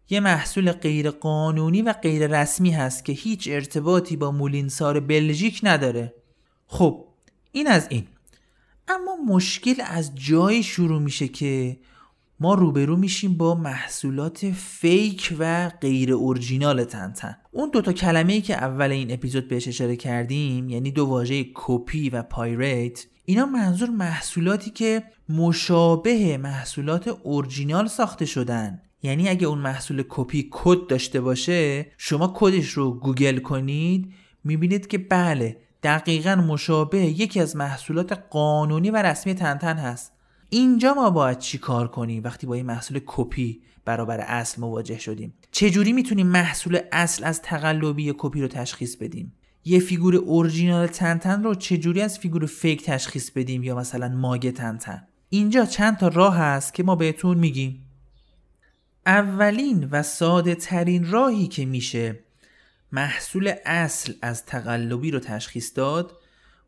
یه 0.10 0.20
محصول 0.20 0.72
غیر 0.72 1.10
قانونی 1.10 1.82
و 1.82 1.94
غیر 1.94 2.42
رسمی 2.42 2.72
هست 2.72 3.06
که 3.06 3.14
هیچ 3.14 3.48
ارتباطی 3.52 4.16
با 4.16 4.32
مولینسار 4.32 5.00
بلژیک 5.00 5.60
نداره. 5.64 6.14
خب 6.68 7.06
این 7.52 7.68
از 7.68 7.88
این. 7.90 8.08
اما 8.88 9.16
مشکل 9.28 9.76
از 9.86 10.16
جایی 10.16 10.64
شروع 10.64 11.02
میشه 11.02 11.28
که 11.28 11.78
ما 12.40 12.54
روبرو 12.54 12.96
میشیم 12.96 13.38
با 13.38 13.56
محصولات 13.56 14.52
fake 14.52 15.36
و 15.40 15.70
غیر 15.82 16.14
اورجینال 16.14 16.84
تنتن 16.84 17.38
اون 17.52 17.70
دوتا 17.70 17.94
کلمه 17.94 18.34
ای 18.34 18.42
که 18.42 18.54
اول 18.54 18.92
این 18.92 19.12
اپیزود 19.12 19.48
بهش 19.48 19.68
اشاره 19.68 19.96
کردیم 19.96 20.70
یعنی 20.70 20.92
دو 20.92 21.06
واژه 21.06 21.46
کپی 21.54 22.10
و 22.10 22.24
pirate 22.24 23.06
اینا 23.26 23.46
منظور 23.46 23.90
محصولاتی 23.90 24.72
که 24.72 25.04
مشابه 25.30 26.38
محصولات 26.38 27.08
اورجینال 27.08 27.88
ساخته 27.88 28.26
شدن. 28.26 28.82
یعنی 29.04 29.30
اگه 29.30 29.48
اون 29.48 29.60
محصول 29.60 30.04
کپی 30.10 30.48
کد 30.52 30.88
داشته 30.88 31.22
باشه 31.22 31.92
شما 31.98 32.34
کدش 32.36 32.70
رو 32.70 33.00
گوگل 33.00 33.40
کنید 33.40 34.14
می‌بینید 34.44 34.88
که 34.88 34.98
بله 34.98 35.58
دقیقا 35.84 36.36
مشابه 36.36 36.98
یکی 36.98 37.40
از 37.40 37.56
محصولات 37.56 38.12
قانونی 38.30 38.92
و 38.92 38.96
رسمی 38.96 39.34
تنتن 39.34 39.78
هست. 39.78 40.15
اینجا 40.50 40.94
ما 40.94 41.10
باید 41.10 41.40
چی 41.40 41.58
کار 41.58 41.88
کنیم 41.88 42.24
وقتی 42.24 42.48
با 42.48 42.54
این 42.54 42.66
محصول 42.66 43.00
کپی 43.06 43.62
برابر 43.86 44.20
اصل 44.20 44.62
مواجه 44.62 45.00
شدیم؟ 45.00 45.34
چجوری 45.52 45.94
می‌تونیم 45.94 46.28
محصول 46.28 46.80
اصل 46.92 47.24
از 47.24 47.42
تقلبی 47.42 48.14
کپی 48.18 48.42
رو 48.42 48.48
تشخیص 48.48 48.96
بدیم؟ 48.96 49.34
یه 49.66 49.80
فیگور 49.80 50.16
اورجینال 50.16 50.88
تنتن 50.88 51.44
رو 51.44 51.56
چجوری 51.56 52.02
از 52.02 52.20
فیگور 52.20 52.46
fake 52.46 52.84
تشخیص 52.84 53.32
بدیم 53.32 53.64
یا 53.64 53.76
مثلا 53.76 54.08
ماگ 54.08 54.52
تنتن؟ 54.52 55.08
اینجا 55.30 55.66
چند 55.66 55.98
تا 55.98 56.08
راه 56.08 56.38
هست 56.38 56.74
که 56.74 56.84
ما 56.84 56.96
بهتون 56.96 57.38
میگیم. 57.38 57.86
اولین 59.06 59.88
و 59.92 60.04
ساده 60.04 60.56
ترین 60.56 61.12
راهی 61.12 61.48
که 61.48 61.66
میشه 61.66 62.20
محصول 62.92 63.54
اصل 63.66 64.14
از 64.22 64.46
تقلبی 64.46 65.12
رو 65.12 65.20
تشخیص 65.20 65.72
داد 65.76 66.18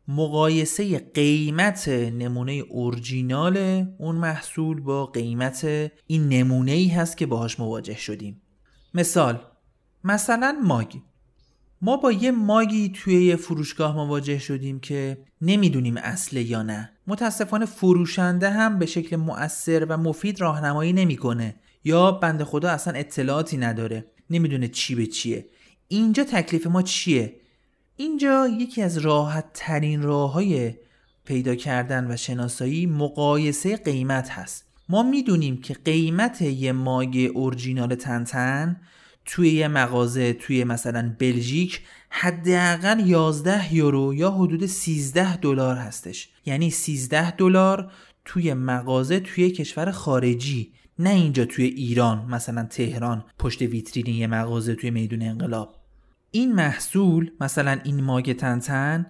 مقایسه 0.08 0.98
قیمت 0.98 1.88
نمونه 1.88 2.52
اورجینال 2.52 3.86
اون 3.98 4.16
محصول 4.16 4.80
با 4.80 5.06
قیمت 5.06 5.64
این 6.06 6.28
نمونه 6.28 6.72
ای 6.72 6.88
هست 6.88 7.16
که 7.16 7.26
باهاش 7.26 7.60
مواجه 7.60 7.96
شدیم. 7.96 8.42
مثال 8.94 9.40
مثلا 10.04 10.58
ماگ. 10.64 10.96
ما 11.82 11.96
با 11.96 12.12
یه 12.12 12.30
ماگی 12.30 12.88
توی 12.88 13.24
یه 13.24 13.36
فروشگاه 13.36 13.96
مواجه 13.96 14.38
شدیم 14.38 14.80
که 14.80 15.18
نمی‌دونیم 15.42 15.96
اصله 15.96 16.42
یا 16.42 16.62
نه. 16.62 16.92
متاسفانه 17.06 17.66
فروشنده 17.66 18.50
هم 18.50 18.78
به 18.78 18.86
شکل 18.86 19.16
مؤثر 19.16 19.84
و 19.84 19.96
مفید 19.96 20.40
راهنمایی 20.40 20.92
نمی‌کنه 20.92 21.54
یا 21.84 22.10
بنده 22.12 22.44
خدا 22.44 22.70
اصلا 22.70 22.94
اطلاعاتی 22.94 23.56
نداره. 23.56 24.06
نمی‌دونه 24.30 24.68
چی 24.68 24.94
به 24.94 25.06
چیه. 25.06 25.46
اینجا 25.88 26.24
تکلیف 26.24 26.66
ما 26.66 26.82
چیه؟ 26.82 27.40
اینجا 28.00 28.48
یکی 28.48 28.82
از 28.82 28.98
راحت 28.98 29.44
ترین 29.54 30.02
راه 30.02 30.32
های 30.32 30.74
پیدا 31.24 31.54
کردن 31.54 32.10
و 32.10 32.16
شناسایی 32.16 32.86
مقایسه 32.86 33.76
قیمت 33.76 34.30
هست. 34.30 34.64
ما 34.88 35.02
می‌دونیم 35.02 35.60
که 35.60 35.74
قیمت 35.74 36.42
یه 36.42 36.72
ماگ 36.72 37.30
اورجینال 37.34 37.94
تنتن 37.94 38.80
توی 39.24 39.50
یه 39.50 39.68
مغازه 39.68 40.32
توی 40.32 40.64
مثلا 40.64 41.14
بلژیک 41.18 41.80
حداقل 42.10 43.06
11 43.06 43.74
یورو 43.74 44.14
یا 44.14 44.30
حدود 44.30 44.66
13 44.66 45.36
دلار 45.36 45.76
هستش. 45.76 46.28
یعنی 46.46 46.70
13 46.70 47.30
دلار 47.30 47.92
توی 48.24 48.54
مغازه 48.54 49.20
توی 49.20 49.50
کشور 49.50 49.90
خارجی 49.90 50.72
نه 50.98 51.10
اینجا 51.10 51.44
توی 51.44 51.64
ایران 51.64 52.26
مثلا 52.30 52.64
تهران 52.64 53.24
پشت 53.38 53.62
ویترین 53.62 54.14
یه 54.14 54.26
مغازه 54.26 54.74
توی 54.74 54.90
میدون 54.90 55.22
انقلاب. 55.22 55.77
این 56.30 56.54
محصول 56.54 57.30
مثلا 57.40 57.78
این 57.84 58.04
ماگ 58.04 58.32
تنتن 58.32 59.06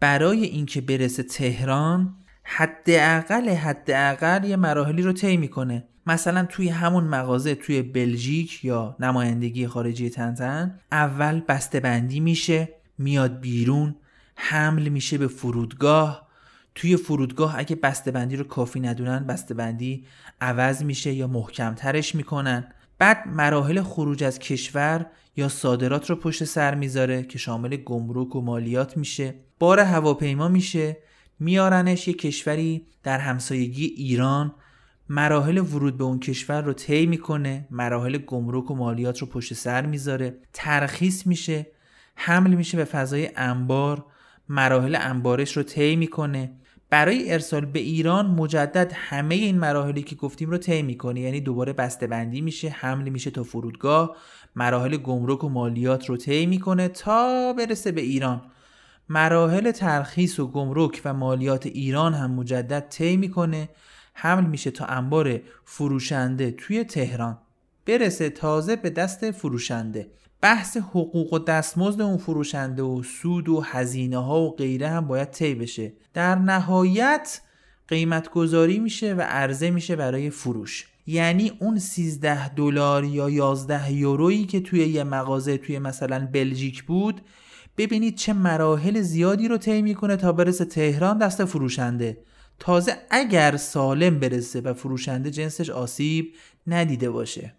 برای 0.00 0.44
اینکه 0.44 0.80
برسه 0.80 1.22
تهران 1.22 2.14
حداقل 2.44 3.48
حداقل 3.48 4.44
یه 4.44 4.56
مراحلی 4.56 5.02
رو 5.02 5.12
طی 5.12 5.36
می‌کنه. 5.36 5.84
مثلا 6.06 6.44
توی 6.44 6.68
همون 6.68 7.04
مغازه 7.04 7.54
توی 7.54 7.82
بلژیک 7.82 8.64
یا 8.64 8.96
نمایندگی 9.00 9.66
خارجی 9.66 10.10
تنتن 10.10 10.78
اول 10.92 11.40
بسته 11.40 11.80
بندی 11.80 12.20
میشه 12.20 12.68
میاد 12.98 13.40
بیرون 13.40 13.96
حمل 14.36 14.88
میشه 14.88 15.18
به 15.18 15.28
فرودگاه. 15.28 16.28
توی 16.74 16.96
فرودگاه 16.96 17.58
اگه 17.58 17.76
بسته 17.76 18.10
بندی 18.10 18.36
رو 18.36 18.44
کافی 18.44 18.80
ندونن 18.80 19.26
بسته 19.26 19.54
بندی 19.54 20.04
عوض 20.40 20.82
میشه 20.82 21.12
یا 21.12 21.26
محکمترش 21.26 22.14
می‌کنن. 22.14 22.72
بعد 23.02 23.28
مراحل 23.28 23.82
خروج 23.82 24.24
از 24.24 24.38
کشور 24.38 25.06
یا 25.36 25.48
صادرات 25.48 26.10
رو 26.10 26.16
پشت 26.16 26.44
سر 26.44 26.74
می‌ذاره 26.74 27.22
که 27.22 27.38
شامل 27.38 27.76
گمرک 27.76 28.36
و 28.36 28.40
مالیات 28.40 28.96
میشه 28.96 29.34
بار 29.58 29.80
هواپیما 29.80 30.48
میشه 30.48 30.96
میارنش 31.40 32.08
یه 32.08 32.14
کشوری 32.14 32.86
در 33.02 33.18
همسایگی 33.18 33.84
ایران. 33.84 34.54
مراحل 35.08 35.58
ورود 35.58 35.98
به 35.98 36.04
اون 36.04 36.20
کشور 36.20 36.62
رو 36.62 36.72
طی 36.72 37.06
می‌کنه 37.06 37.66
مراحل 37.70 38.18
گمرک 38.18 38.70
و 38.70 38.74
مالیات 38.74 39.18
رو 39.18 39.26
پشت 39.26 39.54
سر 39.54 39.86
می‌ذاره 39.86 40.38
ترخیص 40.52 41.26
میشه 41.26 41.66
حمل 42.14 42.54
میشه 42.54 42.76
به 42.76 42.84
فضای 42.84 43.30
انبار 43.36 44.04
مراحل 44.48 44.98
انبارش 45.00 45.56
رو 45.56 45.62
طی 45.62 45.96
می‌کنه. 45.96 46.52
برای 46.92 47.32
ارسال 47.32 47.64
به 47.64 47.78
ایران 47.78 48.26
مجدد 48.26 48.92
همه 48.94 49.34
این 49.34 49.58
مراحلی 49.58 50.02
که 50.02 50.16
گفتیم 50.16 50.50
رو 50.50 50.58
طی 50.58 50.82
می‌کنه 50.82 51.20
یعنی 51.20 51.40
دوباره 51.40 51.72
بندی 51.72 52.40
میشه 52.40 52.68
حمل 52.68 53.08
میشه 53.08 53.30
تا 53.30 53.42
فرودگاه. 53.42 54.16
مراحل 54.56 54.96
گمرک 54.96 55.44
و 55.44 55.48
مالیات 55.48 56.08
رو 56.08 56.16
طی 56.16 56.46
می‌کنه 56.46 56.88
تا 56.88 57.52
برسه 57.52 57.92
به 57.92 58.00
ایران. 58.00 58.42
مراحل 59.08 59.70
ترخیص 59.70 60.40
و 60.40 60.46
گمرک 60.46 61.00
و 61.04 61.14
مالیات 61.14 61.66
ایران 61.66 62.14
هم 62.14 62.30
مجدد 62.30 62.88
طی 62.88 63.16
می‌کنه. 63.16 63.68
حمل 64.14 64.46
میشه 64.46 64.70
تا 64.70 64.84
انبار 64.84 65.40
فروشنده 65.64 66.50
توی 66.50 66.84
تهران. 66.84 67.38
برسه 67.86 68.30
تازه 68.30 68.76
به 68.76 68.90
دست 68.90 69.30
فروشنده. 69.30 70.10
بحث 70.42 70.76
حقوق 70.76 71.32
و 71.32 71.38
دستمزد 71.38 72.00
اون 72.00 72.16
فروشنده 72.16 72.82
و 72.82 73.02
سود 73.02 73.48
و 73.48 73.60
هزینه 73.60 74.18
ها 74.18 74.40
و 74.40 74.56
غیره 74.56 74.88
هم 74.88 75.06
باید 75.06 75.30
طی 75.30 75.54
بشه. 75.54 75.92
در 76.14 76.34
نهایت 76.34 77.40
قیمت 77.88 78.30
گذاری 78.30 78.78
میشه 78.78 79.14
و 79.14 79.20
عرضه 79.20 79.70
میشه 79.70 79.96
برای 79.96 80.30
فروش. 80.30 80.86
یعنی 81.06 81.52
اون 81.60 81.78
13 81.78 82.48
دلار 82.54 83.04
یا 83.04 83.30
11 83.30 83.92
یورویی 83.92 84.44
که 84.44 84.60
توی 84.60 84.84
یه 84.84 85.04
مغازه 85.04 85.58
توی 85.58 85.78
مثلا 85.78 86.28
بلژیک 86.32 86.82
بود 86.82 87.20
ببینید 87.76 88.16
چه 88.16 88.32
مراحل 88.32 89.00
زیادی 89.00 89.48
رو 89.48 89.58
طی 89.58 89.82
می‌کنه 89.82 90.16
تا 90.16 90.32
برسه 90.32 90.64
تهران 90.64 91.18
دست 91.18 91.44
فروشنده. 91.44 92.18
تازه 92.58 92.96
اگر 93.10 93.56
سالم 93.56 94.18
برسه 94.18 94.60
و 94.60 94.74
فروشنده 94.74 95.30
جنسش 95.30 95.70
آسیب 95.70 96.34
ندیده 96.66 97.10
باشه. 97.10 97.54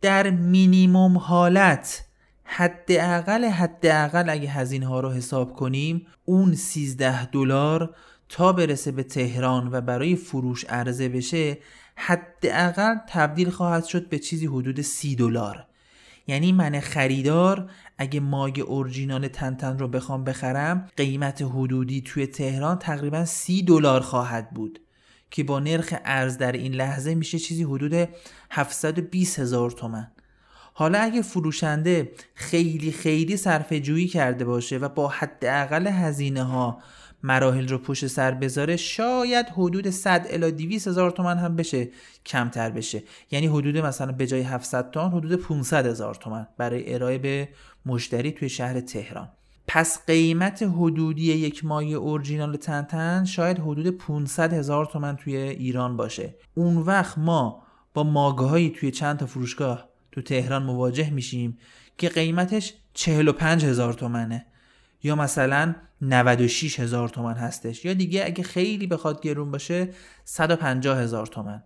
در 0.00 0.30
مینیموم 0.30 1.18
حالت 1.18 2.04
حداقل 2.44 3.44
حداقل 3.44 4.30
اگه 4.30 4.48
هزینه 4.48 4.86
ها 4.86 5.00
رو 5.00 5.10
حساب 5.10 5.52
کنیم 5.52 6.06
اون 6.24 6.54
13 6.54 7.26
دلار 7.26 7.94
تا 8.28 8.52
برسه 8.52 8.92
به 8.92 9.02
تهران 9.02 9.68
و 9.72 9.80
برای 9.80 10.16
فروش 10.16 10.64
عرضه 10.64 11.08
بشه 11.08 11.58
حداقل 11.96 12.94
تبدیل 13.08 13.50
خواهد 13.50 13.84
شد 13.84 14.08
به 14.08 14.18
چیزی 14.18 14.46
حدود 14.46 14.80
30 14.80 15.16
دلار. 15.16 15.66
یعنی 16.26 16.52
من 16.52 16.80
خریدار 16.80 17.70
اگه 17.98 18.20
ماگ 18.20 18.64
اورجینال 18.66 19.28
تنتن 19.28 19.78
رو 19.78 19.88
بخوام 19.88 20.24
بخرم 20.24 20.88
قیمت 20.96 21.42
حدودی 21.42 22.00
توی 22.00 22.26
تهران 22.26 22.78
تقریبا 22.78 23.24
30 23.24 23.62
دلار 23.62 24.00
خواهد 24.00 24.50
بود. 24.50 24.80
که 25.30 25.44
با 25.44 25.60
نرخ 25.60 25.94
ارز 26.04 26.38
در 26.38 26.52
این 26.52 26.74
لحظه 26.74 27.14
میشه 27.14 27.38
چیزی 27.38 27.62
حدود 27.62 28.08
720 28.50 29.38
هزار 29.38 29.70
تومن. 29.70 30.10
حالا 30.74 30.98
اگه 30.98 31.22
فروشنده 31.22 32.12
خیلی 32.34 32.92
خیلی 32.92 33.36
صرفه 33.36 33.80
جویی 33.80 34.08
کرده 34.08 34.44
باشه 34.44 34.78
و 34.78 34.88
با 34.88 35.08
حداقل 35.08 35.86
هزینه 35.86 36.42
ها 36.42 36.82
مراحل 37.22 37.68
رو 37.68 37.78
پشت 37.78 38.06
سر 38.06 38.30
بذاره 38.30 38.76
شاید 38.76 39.46
حدود 39.46 39.90
100 39.90 40.26
الی 40.30 40.52
200 40.52 40.88
هزار 40.88 41.10
تومن 41.10 41.38
هم 41.38 41.56
بشه 41.56 41.88
کمتر 42.26 42.70
بشه. 42.70 43.02
یعنی 43.30 43.46
حدود 43.46 43.78
مثلا 43.78 44.12
به 44.12 44.26
جای 44.26 44.42
700 44.42 44.90
تومن 44.90 45.10
حدود 45.10 45.34
500 45.34 45.86
هزار 45.86 46.14
تومن 46.14 46.46
برای 46.56 46.94
ارائه 46.94 47.18
به 47.18 47.48
مشتری 47.86 48.32
توی 48.32 48.48
شهر 48.48 48.80
تهران. 48.80 49.28
پس 49.68 50.06
قیمت 50.06 50.62
حدودی 50.62 51.32
یک 51.32 51.64
مایه 51.64 51.96
اورجینال 51.96 52.56
تنتن 52.56 53.24
شاید 53.24 53.58
حدود 53.58 53.86
500 53.88 54.52
هزار 54.52 54.86
تومن 54.86 55.16
توی 55.16 55.36
ایران 55.36 55.96
باشه. 55.96 56.34
اون 56.54 56.76
وقت 56.76 57.18
ما 57.18 57.62
با 57.94 58.02
ماگهایی 58.02 58.70
توی 58.70 58.90
چند 58.90 59.18
تا 59.18 59.26
فروشگاه 59.26 59.88
تو 60.12 60.22
تهران 60.22 60.62
مواجه 60.62 61.10
میشیم 61.10 61.58
که 61.98 62.08
قیمتش 62.08 62.74
45 62.94 63.64
هزار 63.64 63.92
تومنه. 63.92 64.46
یا 65.02 65.16
مثلا 65.16 65.74
96 66.02 66.80
هزار 66.80 67.08
تومن 67.08 67.34
هستش. 67.34 67.84
یا 67.84 67.94
دیگه 67.94 68.24
اگه 68.24 68.42
خیلی 68.42 68.86
بخواد 68.86 69.22
گرون 69.22 69.50
باشه 69.50 69.88
150 70.24 70.98
هزار 70.98 71.26
تومن. 71.26 71.62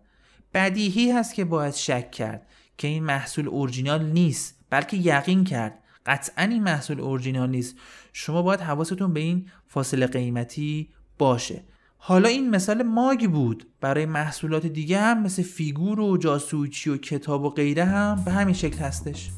بدیهی 0.54 1.10
هست 1.10 1.34
که 1.34 1.44
باید 1.44 1.74
شک 1.74 2.10
کرد 2.10 2.46
که 2.78 2.88
این 2.88 3.04
محصول 3.04 3.48
اورجینال 3.48 4.06
نیست 4.06 4.64
بلکه 4.70 4.96
یقین 4.96 5.44
کرد 5.44 5.81
قطعا 6.06 6.44
این 6.44 6.62
محصول 6.62 7.00
اورجینال 7.00 7.50
نیست. 7.50 7.76
شما 8.12 8.42
باید 8.42 8.60
حواستون 8.60 9.12
به 9.12 9.20
این 9.20 9.46
فاصله 9.66 10.06
قیمتی 10.06 10.88
باشه. 11.18 11.64
حالا 11.96 12.28
این 12.28 12.50
مثال 12.50 12.82
ماگ 12.82 13.30
بود. 13.30 13.66
برای 13.80 14.06
محصولات 14.06 14.66
دیگه 14.66 15.00
هم 15.00 15.22
مثل 15.22 15.42
فیگور 15.42 16.00
و 16.00 16.16
جاسوچی 16.16 16.90
و 16.90 16.96
کتاب 16.96 17.44
و 17.44 17.50
غیره 17.50 17.84
هم 17.84 18.22
به 18.24 18.30
همین 18.30 18.54
شکل 18.54 18.78
هستش. 18.78 19.30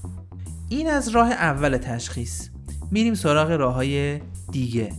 این 0.69 0.91
از 0.91 1.09
راه 1.09 1.31
اول 1.31 1.77
تشخیص. 1.77 2.49
میریم 2.91 3.15
سراغ 3.15 3.51
راه 3.51 3.75
های 3.75 4.21
دیگه. 4.53 4.93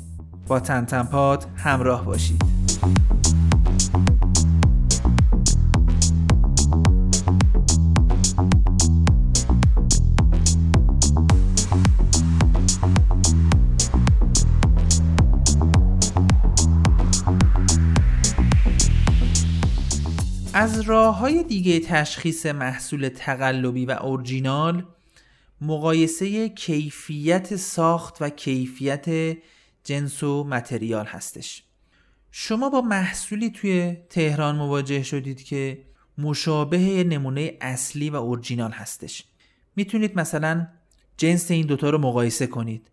با 0.47 0.59
تنتنپاد 0.59 1.45
همراه 1.55 2.05
باشید. 2.05 2.43
از 20.57 20.81
راه 20.81 21.17
های 21.17 21.43
دیگه 21.43 21.79
تشخیص 21.79 22.45
محصول 22.45 23.09
تقلبی 23.09 23.85
و 23.85 23.91
اورجینال 23.91 24.85
مقایسه 25.61 26.49
کیفیت 26.49 27.55
ساخت 27.55 28.17
و 28.21 28.29
کیفیت 28.29 29.37
جنس 29.83 30.23
و 30.23 30.43
متریال 30.43 31.05
هستش. 31.05 31.63
شما 32.31 32.69
با 32.69 32.81
محصولی 32.81 33.49
توی 33.49 33.97
تهران 34.09 34.55
مواجه 34.55 35.03
شدید 35.03 35.43
که 35.43 35.83
مشابه 36.17 37.03
نمونه 37.03 37.57
اصلی 37.61 38.09
و 38.09 38.15
اورجینال 38.15 38.71
هستش. 38.71 39.23
می‌تونید 39.75 40.19
مثلا 40.19 40.67
جنس 41.17 41.51
این 41.51 41.65
دوتا 41.65 41.89
رو 41.89 41.97
مقایسه 41.97 42.47
کنید. 42.47 42.87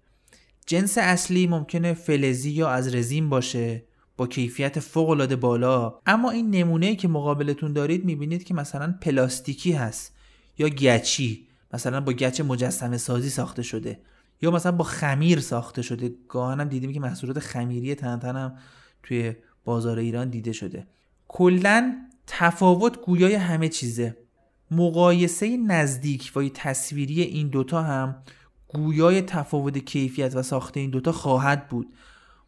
جنس 0.66 0.98
اصلی 0.98 1.46
ممکنه 1.46 1.92
فلزی 1.92 2.50
یا 2.50 2.68
از 2.68 2.94
رزین 2.94 3.28
باشه. 3.28 3.82
با 4.16 4.26
کیفیت 4.26 4.80
فوق 4.80 5.08
العاده 5.08 5.36
بالا. 5.36 5.94
اما 6.06 6.30
این 6.30 6.50
نمونه 6.50 6.96
که 6.96 7.08
مقابلتون 7.08 7.72
دارید 7.72 8.04
می‌بینید 8.04 8.44
که 8.44 8.54
مثلا 8.54 8.94
پلاستیکی 9.00 9.72
هست 9.72 10.16
یا 10.58 10.68
گچی. 10.68 11.46
مثلا 11.74 12.00
با 12.00 12.12
گچ 12.12 12.40
مجسمه 12.40 12.98
سازی 12.98 13.30
ساخته 13.30 13.62
شده. 13.62 14.00
یا 14.42 14.50
مثلا 14.50 14.72
با 14.72 14.84
خمیر 14.84 15.40
ساخته 15.40 15.82
شده. 15.82 16.14
گاهن 16.28 16.68
دیدیم 16.68 16.92
که 16.92 17.00
محصولات 17.00 17.38
خمیری 17.38 17.94
تنتن 17.94 18.36
هم 18.36 18.54
توی 19.02 19.34
بازار 19.64 19.98
ایران 19.98 20.30
دیده 20.30 20.52
شده. 20.52 20.86
کلا 21.28 21.96
تفاوت 22.26 23.00
گویای 23.00 23.34
همه 23.34 23.68
چیزه. 23.68 24.16
مقایسه 24.70 25.56
نزدیک 25.56 26.32
و 26.36 26.48
تصویری 26.48 27.22
این 27.22 27.48
دوتا 27.48 27.82
هم 27.82 28.22
گویای 28.68 29.22
تفاوت 29.22 29.78
کیفیت 29.78 30.36
و 30.36 30.42
ساخت 30.42 30.76
این 30.76 30.90
دوتا 30.90 31.12
خواهد 31.12 31.68
بود. 31.68 31.86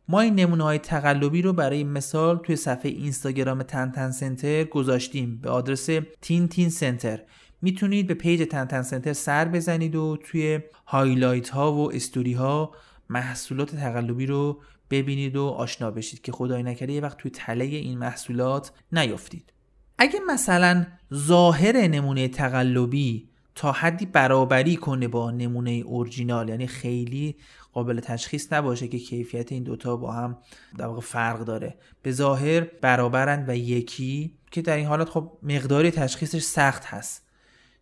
ما 0.09 0.21
این 0.21 0.35
نمونه 0.35 0.65
های 0.65 0.79
تقلبی 0.79 1.43
رو 1.43 1.53
برای 1.53 1.85
مثال 1.85 2.39
توی 2.39 2.57
صفحه 2.57 2.91
اینستاگرام 2.91 3.63
تنتن 3.63 4.11
سنتر 4.11 4.65
گذاشتیم. 4.65 5.37
به 5.43 5.51
آدرس 5.51 5.89
تین 6.21 6.49
تین 6.49 6.71
سنتر. 6.71 7.23
می‌تونید 7.63 8.07
به 8.07 8.15
پیج 8.15 8.49
تنتن 8.49 8.83
سنتر 8.83 9.13
سر 9.13 9.49
بزنید 9.49 9.97
و 9.97 10.17
توی 10.17 10.61
highlight 10.87 11.49
ها 11.49 11.73
و 11.73 11.93
استوری 11.93 12.33
ها 12.33 12.73
محصولات 13.09 13.77
تقلبی 13.77 14.27
رو 14.27 14.63
ببینید 14.91 15.37
و 15.37 15.45
آشنا 15.45 15.91
بشید 15.91 16.21
که 16.21 16.33
خدای 16.33 16.63
نکرده 16.63 16.93
یه 16.93 17.01
وقت 17.01 17.19
توی 17.19 17.31
تله 17.31 17.65
این 17.65 17.99
محصولات 17.99 18.73
نیافتید. 18.93 19.53
اگه 19.99 20.21
مثلا 20.29 20.87
ظاهر 21.15 21.77
نمونه 21.77 22.29
تقلبی 22.29 23.29
تا 23.55 23.73
حدی 23.73 24.07
برابری 24.07 24.77
کنه 24.77 25.09
با 25.09 25.31
نمونه 25.31 25.71
اورجینال. 25.71 26.49
یعنی 26.49 26.67
خیلی 26.67 27.37
قابل 27.73 28.01
تشخیص 28.01 28.53
نباشه 28.53 28.89
که 28.89 28.99
کیفیت 28.99 29.53
این 29.53 29.63
دوتا 29.63 29.97
با 29.97 30.13
هم 30.13 30.39
در 30.79 30.87
واقع 30.87 31.01
فرق 31.01 31.41
داره. 31.41 31.79
به 32.03 32.13
ظاهر 32.13 32.61
برابرند 32.61 33.49
و 33.49 33.57
یکی 33.57 34.35
که 34.51 34.63
در 34.63 34.77
این 34.77 34.87
حالات 34.87 35.09
خب 35.09 35.33
مقداری 35.43 35.91
تشخیصش 35.91 36.43
سخت 36.43 36.85
هست. 36.85 37.23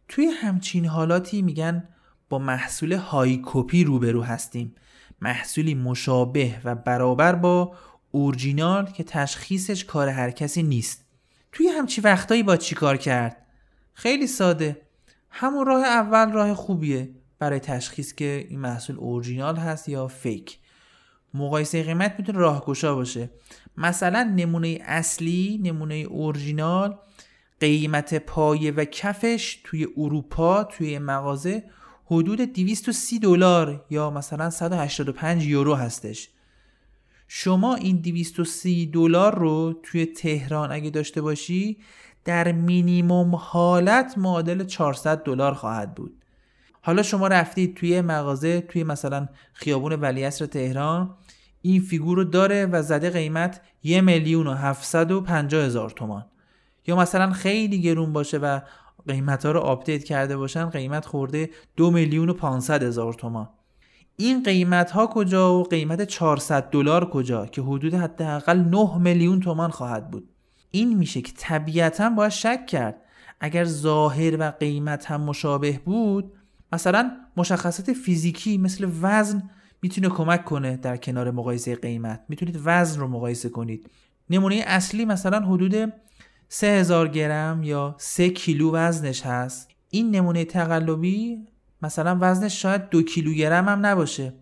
توی 0.08 0.26
همچین 0.26 0.87
حالاتی 0.87 1.42
میگن 1.42 1.88
با 2.28 2.38
محصول 2.38 2.92
های 2.92 3.40
کپی 3.44 3.85
روبرو 3.85 4.22
هستیم. 4.22 4.74
محصولی 5.20 5.74
مشابه 5.74 6.61
و 6.64 6.74
برابر 6.74 7.35
با 7.35 7.76
اورجینال 8.11 8.87
که 8.87 9.04
تشخیصش 9.04 9.85
کار 9.85 10.08
هر 10.08 10.30
کسی 10.30 10.62
نیست. 10.62 11.04
توی 11.52 11.68
همچی 11.68 12.00
وقتایی 12.00 12.42
با 12.42 12.56
چی 12.56 12.74
کار 12.74 12.96
کرد؟ 12.96 13.37
خیلی 13.94 14.26
ساده. 14.26 14.80
همون 15.35 15.66
راه 15.66 15.85
اول 15.85 16.33
راه 16.33 16.55
خوبیه 16.55 17.11
برای 17.38 17.59
تشخیص 17.59 18.14
که 18.14 18.47
این 18.49 18.59
محصول 18.59 18.97
اورجینال 18.97 19.57
هست 19.57 19.88
یا 19.88 20.09
فیک. 20.09 20.59
مقایسه 21.35 21.83
قیمت 21.83 22.14
می‌تونه 22.18 22.38
راهگشا 22.38 22.95
باشه. 22.95 23.31
مثلا 23.77 24.33
نمونه 24.37 24.79
اصلی 24.83 25.61
نمونه 25.62 25.95
اورجینال 25.95 26.99
قیمت 27.61 28.14
پایه 28.14 28.71
و 28.71 28.85
کفش 28.85 29.61
توی 29.64 29.87
اروپا 29.97 30.64
توی 30.64 30.99
مغازه 30.99 31.64
حدود 32.05 32.40
230 32.40 33.18
دلار 33.18 33.85
یا 33.90 34.11
مثلا 34.11 34.51
185 34.51 35.47
یورو 35.47 35.75
هستش. 35.75 36.29
شما 37.29 37.75
این 37.75 37.97
230 37.97 38.87
دلار 38.87 39.38
رو 39.38 39.81
توی 39.83 40.07
تهران 40.07 40.73
اگه 40.73 40.90
داشته 40.90 41.23
باشی 41.23 41.79
در 42.24 42.52
مینیموم 42.52 43.35
حالت 43.35 44.18
معادل 44.18 44.64
400 44.64 45.22
دلار 45.22 45.54
خواهد 45.54 45.94
بود. 45.94 46.24
حالا 46.82 47.02
شما 47.02 47.26
رفتید 47.26 47.76
توی 47.76 48.00
مغازه 48.00 48.61
توی 48.61 48.85
مثلا 48.85 49.28
خیابون 49.52 49.92
ولیعصر 49.92 50.46
تهران 50.46 51.14
این 51.62 51.80
فیگور 51.80 52.16
رو 52.16 52.24
داره 52.24 52.66
و 52.66 52.82
زده 52.82 53.11
قیمت 53.11 53.61
یه 53.82 54.00
میلیون 54.00 54.46
و 54.46 54.54
هفتصد 54.54 55.11
و 55.11 55.24
هزار 55.26 55.90
تومان. 55.90 56.26
یا 56.87 56.96
مثلا 56.96 57.30
خیلی 57.30 57.80
گرون 57.80 58.12
باشه 58.12 58.38
و 58.38 58.61
قیمت 59.08 59.46
ها 59.46 59.52
رو 59.52 59.61
update 59.61 60.05
کرده 60.04 60.37
باشن 60.37 60.70
قیمت 60.70 61.06
خورده 61.06 61.50
دو 61.76 61.90
میلیون 61.90 62.28
و 62.28 62.32
پانصد 62.32 62.82
هزار 62.82 63.12
تومان. 63.12 63.48
این 64.16 64.42
قیمت 64.42 64.90
ها 64.90 65.06
کجا 65.06 65.54
و 65.54 65.62
قیمت 65.64 66.02
400 66.02 66.70
دلار 66.70 67.11
کجا 67.11 67.46
که 67.46 67.62
حدود 67.62 67.94
حداقل 67.94 68.58
9 68.58 68.98
میلیون 68.98 69.40
تومان 69.40 69.70
خواهد 69.70 70.11
بود؟ 70.11 70.28
این 70.74 70.98
میشه 70.98 71.20
که 71.20 71.32
طبیعتا 71.37 72.11
باید 72.11 72.32
شک 72.32 72.66
کرد. 72.66 72.96
اگر 73.40 73.64
ظاهر 73.64 74.37
و 74.40 74.50
قیمت 74.50 75.06
هم 75.06 75.20
مشابه 75.20 75.80
بود 75.85 76.32
مثلا 76.72 77.11
مشخصات 77.37 77.92
فیزیکی 77.92 78.58
مثل 78.58 78.90
وزن 79.02 79.50
می‌تونه 79.82 80.08
کمک 80.08 80.44
کنه 80.44 80.76
در 80.76 80.96
کنار 80.96 81.30
مقایسه 81.30 81.76
قیمت. 81.76 82.24
می‌تونید 82.28 82.61
وزن 82.64 83.00
رو 83.00 83.08
مقایسه 83.08 83.48
کنید. 83.48 83.90
نمونه 84.30 84.64
اصلی 84.66 85.04
مثلا 85.04 85.40
حدود 85.40 85.92
3000 86.48 87.08
گرم 87.08 87.62
یا 87.62 87.94
3 87.98 88.30
کیلو 88.30 88.72
وزنش 88.72 89.26
هست. 89.26 89.68
این 89.90 90.11
نمونه 90.11 90.44
تقلبی 90.44 91.46
مثلا 91.82 92.18
وزنش 92.20 92.62
شاید 92.62 92.88
دو 92.88 93.02
کیلوگرم 93.02 93.68
هم 93.68 93.87
نباشه. 93.87 94.35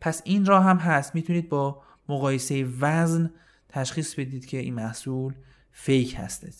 پس 0.00 0.22
این 0.24 0.44
راه 0.44 0.64
هم 0.64 0.76
هست. 0.76 1.14
می‌تونید 1.14 1.48
با 1.48 1.82
مقایسه 2.08 2.66
وزن 2.80 3.30
تشخیص 3.68 4.14
بدید 4.14 4.46
که 4.46 4.58
این 4.58 4.74
محصول 4.74 5.34
fake 5.74 6.16
هسته 6.18 6.50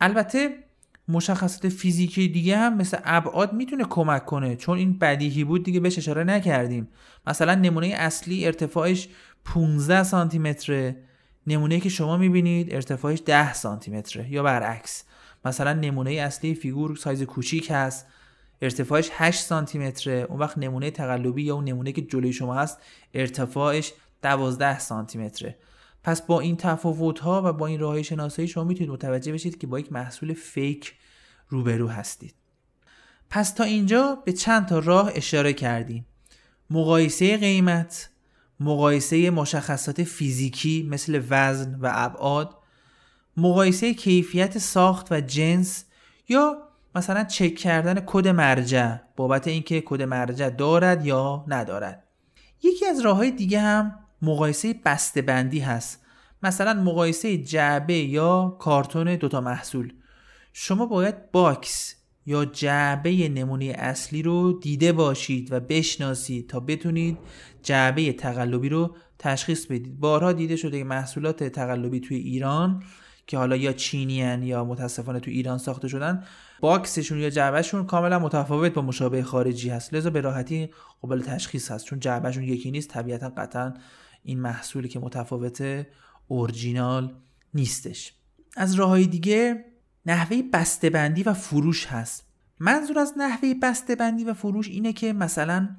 البته 0.00 0.50
مشخصات 1.08 1.68
فیزیکی 1.68 2.28
دیگه 2.28 2.56
هم 2.58 2.76
مثل 2.76 2.98
ابعاد 3.04 3.52
می‌تونه 3.52 3.84
کمک 3.84 4.24
کنه 4.24 4.56
چون 4.56 4.78
این 4.78 4.98
بدیهی 4.98 5.44
بود 5.44 5.64
دیگه 5.64 5.80
بهش 5.80 5.98
اشاره 5.98 6.24
نکردیم. 6.24 6.88
مثلا 7.26 7.54
نمونه 7.54 7.86
اصلی 7.86 8.46
ارتفاعش 8.46 9.08
15 9.44 10.02
سانتی 10.02 10.38
متره 10.38 10.96
نمونه 11.46 11.80
که 11.80 11.88
شما 11.88 12.16
می‌بینید 12.16 12.74
ارتفاعش 12.74 13.22
10 13.26 13.52
سانتی 13.52 13.90
متره 13.90 14.32
یا 14.32 14.42
برعکس. 14.42 15.04
مثلا 15.44 15.72
نمونه 15.72 16.12
اصلی 16.12 16.54
فیگور 16.54 16.96
سایز 16.96 17.22
کوچیک 17.22 17.70
هست 17.70 18.06
ارتفاعش 18.62 19.10
8 19.12 19.40
سانتی 19.40 19.78
متره 19.78 20.26
اون 20.28 20.38
وقت 20.38 20.58
نمونه 20.58 20.90
تقلبی 20.90 21.42
یا 21.42 21.54
اون 21.54 21.64
نمونه 21.64 21.92
که 21.92 22.02
جلوی 22.02 22.32
شما 22.32 22.54
هست 22.54 22.78
ارتفاعش 23.14 23.92
12 24.22 24.78
سانتی 24.78 25.18
متره 25.18 25.56
پس 26.04 26.22
با 26.22 26.40
این 26.40 26.56
تفاوت 26.56 27.18
ها 27.18 27.42
و 27.44 27.52
با 27.52 27.66
این 27.66 27.80
راه 27.80 28.02
شناسایی 28.02 28.48
شما 28.48 28.64
می‌تونید 28.64 28.92
متوجه 28.92 29.32
بشید 29.32 29.58
که 29.58 29.66
با 29.66 29.80
یک 29.80 29.92
محصول 29.92 30.34
فیک 30.34 30.94
روبرو 31.48 31.88
هستید. 31.88 32.34
پس 33.30 33.50
تا 33.52 33.64
اینجا 33.64 34.22
به 34.24 34.32
چند 34.32 34.66
تا 34.66 34.78
راه 34.78 35.10
اشاره 35.14 35.52
کردیم. 35.52 36.06
مقایسه 36.70 37.36
قیمت 37.36 38.10
مقایسه 38.60 39.30
مشخصات 39.30 40.02
فیزیکی 40.02 40.88
مثل 40.90 41.22
وزن 41.30 41.74
و 41.80 41.90
ابعاد 41.92 42.56
مقایسه 43.36 43.94
کیفیت 43.94 44.58
ساخت 44.58 45.12
و 45.12 45.20
جنس 45.20 45.84
یا 46.28 46.56
مثلا 46.94 47.24
چک 47.24 47.54
کردن 47.54 48.00
کد 48.06 48.28
مرجع 48.28 48.96
بابت 49.16 49.48
اینکه 49.48 49.80
کد 49.80 50.02
مرجع 50.02 50.50
دارد 50.50 51.06
یا 51.06 51.44
ندارد. 51.48 52.04
یکی 52.62 52.86
از 52.86 53.00
راه 53.00 53.16
های 53.16 53.30
دیگه 53.30 53.60
هم 53.60 54.01
مقایسه 54.22 54.74
بسته 54.84 55.22
بندی 55.22 55.58
هست. 55.58 56.00
مثلا 56.42 56.74
مقایسه 56.82 57.38
جعبه 57.38 57.94
یا 57.94 58.56
کارتون 58.58 59.16
دوتا 59.16 59.40
محصول. 59.40 59.92
شما 60.52 60.86
باید 60.86 61.30
box 61.32 61.94
یا 62.26 62.44
جعبه 62.44 63.28
نمونه 63.28 63.64
اصلی 63.64 64.22
رو 64.22 64.52
دیده 64.52 64.92
باشید 64.92 65.52
و 65.52 65.60
بشناسید 65.60 66.48
تا 66.48 66.60
بتونید 66.60 67.18
جعبه 67.62 68.12
تقلبی 68.12 68.68
رو 68.68 68.96
تشخیص 69.18 69.66
بدید. 69.66 70.00
بارها 70.00 70.32
دیده 70.32 70.56
شده 70.56 70.78
که 70.78 70.84
محصولات 70.84 71.44
تقلبی 71.44 72.00
توی 72.00 72.16
ایران 72.16 72.82
که 73.26 73.38
حالا 73.38 73.56
یا 73.56 73.72
چینیان 73.72 74.42
یا 74.42 74.64
متاسفانه 74.64 75.20
تو 75.20 75.30
ایران 75.30 75.58
ساخته 75.58 75.88
شدن 75.88 76.24
box 76.60 76.85
شون 76.85 77.18
یا 77.18 77.30
جعبهشون 77.30 77.86
کاملا 77.86 78.18
متفاوت 78.18 78.74
با 78.74 78.82
مشابه 78.82 79.22
خارجی 79.22 79.68
هست. 79.68 79.94
لذا 79.94 80.10
به 80.10 80.20
راحتی 80.20 80.70
قابل 81.02 81.22
تشخیص 81.22 81.70
هست 81.70 81.84
چون 81.84 82.00
جعبهشون 82.00 82.42
یکی 82.42 82.70
نیست 82.70 82.90
طبیعتا 82.90 83.28
قطعا 83.28 83.74
این 84.22 84.40
محصولی 84.40 84.88
که 84.88 84.98
متفاوت 84.98 85.86
اورجینال 86.28 87.14
نیستش. 87.54 88.14
از 88.56 88.74
راه 88.74 89.04
دیگه 89.04 89.64
نحوه 90.06 90.42
بسته‌بندی 90.52 91.22
و 91.22 91.32
فروش 91.32 91.86
هست. 91.86 92.26
منظور 92.58 92.98
از 92.98 93.14
نحوه 93.16 93.54
بسته‌بندی 93.62 94.24
و 94.24 94.34
فروش 94.34 94.68
اینه 94.68 94.92
که 94.92 95.12
مثلا 95.12 95.76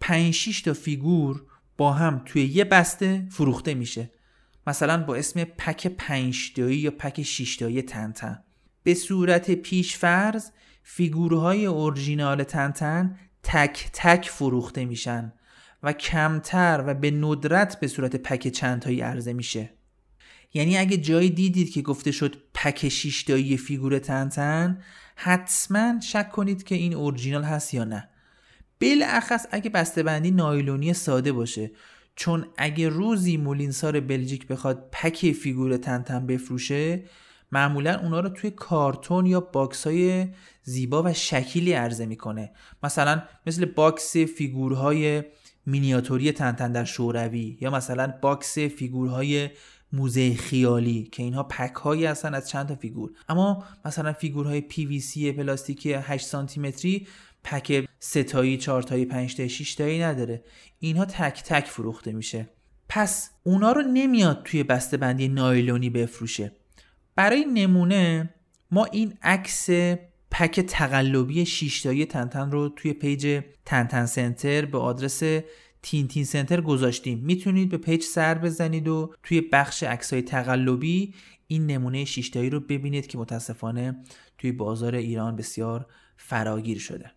5 0.00 0.34
6 0.34 0.62
تا 0.62 0.72
فیگور 0.72 1.46
با 1.76 1.92
هم 1.92 2.22
توی 2.24 2.44
یه 2.44 2.64
بسته 2.64 3.26
فروخته 3.30 3.74
میشه. 3.74 4.10
مثلا 4.66 5.04
با 5.04 5.14
اسم 5.14 5.44
پک 5.44 5.86
5 5.86 6.52
تایی 6.56 6.78
یا 6.78 6.90
پک 6.90 7.22
6 7.22 7.56
تایی 7.56 7.82
تنتن. 7.82 8.44
به 8.82 8.94
صورت 8.94 9.50
پیشفرض 9.50 10.50
فیگورهای 10.82 11.66
اورجینال 11.66 12.44
تنتن 12.44 13.18
تک 13.42 13.90
تک 13.92 14.28
فروخته 14.28 14.84
میشن. 14.84 15.32
و 15.82 15.92
کمتر 15.92 16.84
و 16.86 16.94
به 16.94 17.10
ندرت 17.10 17.80
به 17.80 17.86
صورت 17.88 18.16
pack 18.16 18.48
چند 18.48 18.82
تایی 18.82 19.00
عرضه 19.00 19.32
میشه. 19.32 19.70
یعنی 20.54 20.76
اگه 20.76 20.96
جایی 20.96 21.30
دیدید 21.30 21.70
که 21.70 21.82
گفته 21.82 22.10
شد 22.10 22.36
pack 22.54 22.88
شیشتایی 22.88 23.56
فیگور 23.56 23.98
تنتن 23.98 24.80
حتما 25.16 26.00
شک 26.00 26.30
کنید 26.30 26.62
که 26.62 26.74
این 26.74 26.94
اورجینال 26.94 27.42
هست 27.42 27.74
یا 27.74 27.84
نه. 27.84 28.08
بالاخص 28.80 29.46
اگه 29.50 29.70
بندی 29.70 30.30
نایلونی 30.30 30.92
ساده 30.92 31.32
باشه 31.32 31.70
چون 32.16 32.46
اگه 32.58 32.88
روزی 32.88 33.36
مولینسار 33.36 34.00
بلژیک 34.00 34.46
بخواد 34.46 34.88
pack 34.92 35.32
فیگور 35.32 35.76
تنتن 35.76 36.26
بفروشه 36.26 37.02
معمولا 37.52 38.00
اونا 38.00 38.20
رو 38.20 38.28
توی 38.28 38.50
کارتون 38.50 39.26
یا 39.26 39.40
box 39.40 39.86
های 39.86 40.28
زیبا 40.62 41.02
و 41.02 41.12
شکیلی 41.12 41.72
عرضه 41.72 42.06
می‌کنه. 42.06 42.52
مثلا 42.82 43.22
مثل 43.46 43.64
box 43.64 44.16
فیگورهای 44.16 45.22
مینیاتوری 45.66 46.32
تنتن 46.32 46.72
در 46.72 46.84
شوروی 46.84 47.58
یا 47.60 47.70
مثلا 47.70 48.14
box 48.22 48.58
فیگورهای 48.58 49.50
موزه 49.92 50.34
خیالی 50.34 51.08
که 51.12 51.22
اینها 51.22 51.42
pack 51.42 51.74
هایی 51.74 52.06
هستن 52.06 52.34
از 52.34 52.48
چند 52.48 52.68
تا 52.68 52.74
فیگور. 52.74 53.10
اما 53.28 53.64
مثلا 53.84 54.12
فیگورهای 54.12 54.60
پی 54.60 54.86
وی 54.86 55.00
سی 55.00 55.32
پلاستیکی 55.32 55.92
8 55.92 56.26
سانتی 56.26 56.60
متری 56.60 57.06
pack 57.44 57.88
سه 57.98 58.22
تایی 58.22 58.56
4 58.56 58.82
تایی 58.82 59.04
5 59.04 59.36
تایی 59.36 59.48
6 59.48 59.74
تایی 59.74 60.02
نداره. 60.02 60.44
اینها 60.78 61.04
تک 61.04 61.42
تک 61.42 61.66
فروخته 61.66 62.12
میشه. 62.12 62.48
پس 62.88 63.30
اونا 63.42 63.72
رو 63.72 63.82
نمیاد 63.82 64.42
توی 64.44 64.62
بسته 64.62 64.96
بندی 64.96 65.28
نایلونی 65.28 65.90
بفروشه. 65.90 66.52
برای 67.16 67.44
نمونه 67.44 68.34
ما 68.70 68.84
این 68.84 69.18
عکس 69.22 69.70
pack 70.32 70.60
تقلبی 70.60 71.46
شیشتایی 71.46 72.06
تنتن 72.06 72.50
رو 72.50 72.68
توی 72.68 72.92
page 72.92 73.42
تنتن 73.64 74.06
سنتر 74.06 74.64
به 74.64 74.78
آدرس 74.78 75.22
تین 75.82 76.08
تین 76.08 76.24
سنتر 76.24 76.60
گذاشتیم. 76.60 77.18
می‌تونید 77.18 77.68
به 77.68 77.76
page 77.76 78.02
سر 78.02 78.38
بزنید 78.38 78.88
و 78.88 79.14
توی 79.22 79.40
بخش 79.40 79.82
عکسای 79.82 80.22
تقلبی 80.22 81.14
این 81.46 81.66
نمونه 81.66 82.04
شیشتایی 82.04 82.50
رو 82.50 82.60
ببینید 82.60 83.06
که 83.06 83.18
متاسفانه 83.18 83.96
توی 84.38 84.52
بازار 84.52 84.94
ایران 84.94 85.36
بسیار 85.36 85.86
فراگیر 86.16 86.78
شده. 86.78 87.10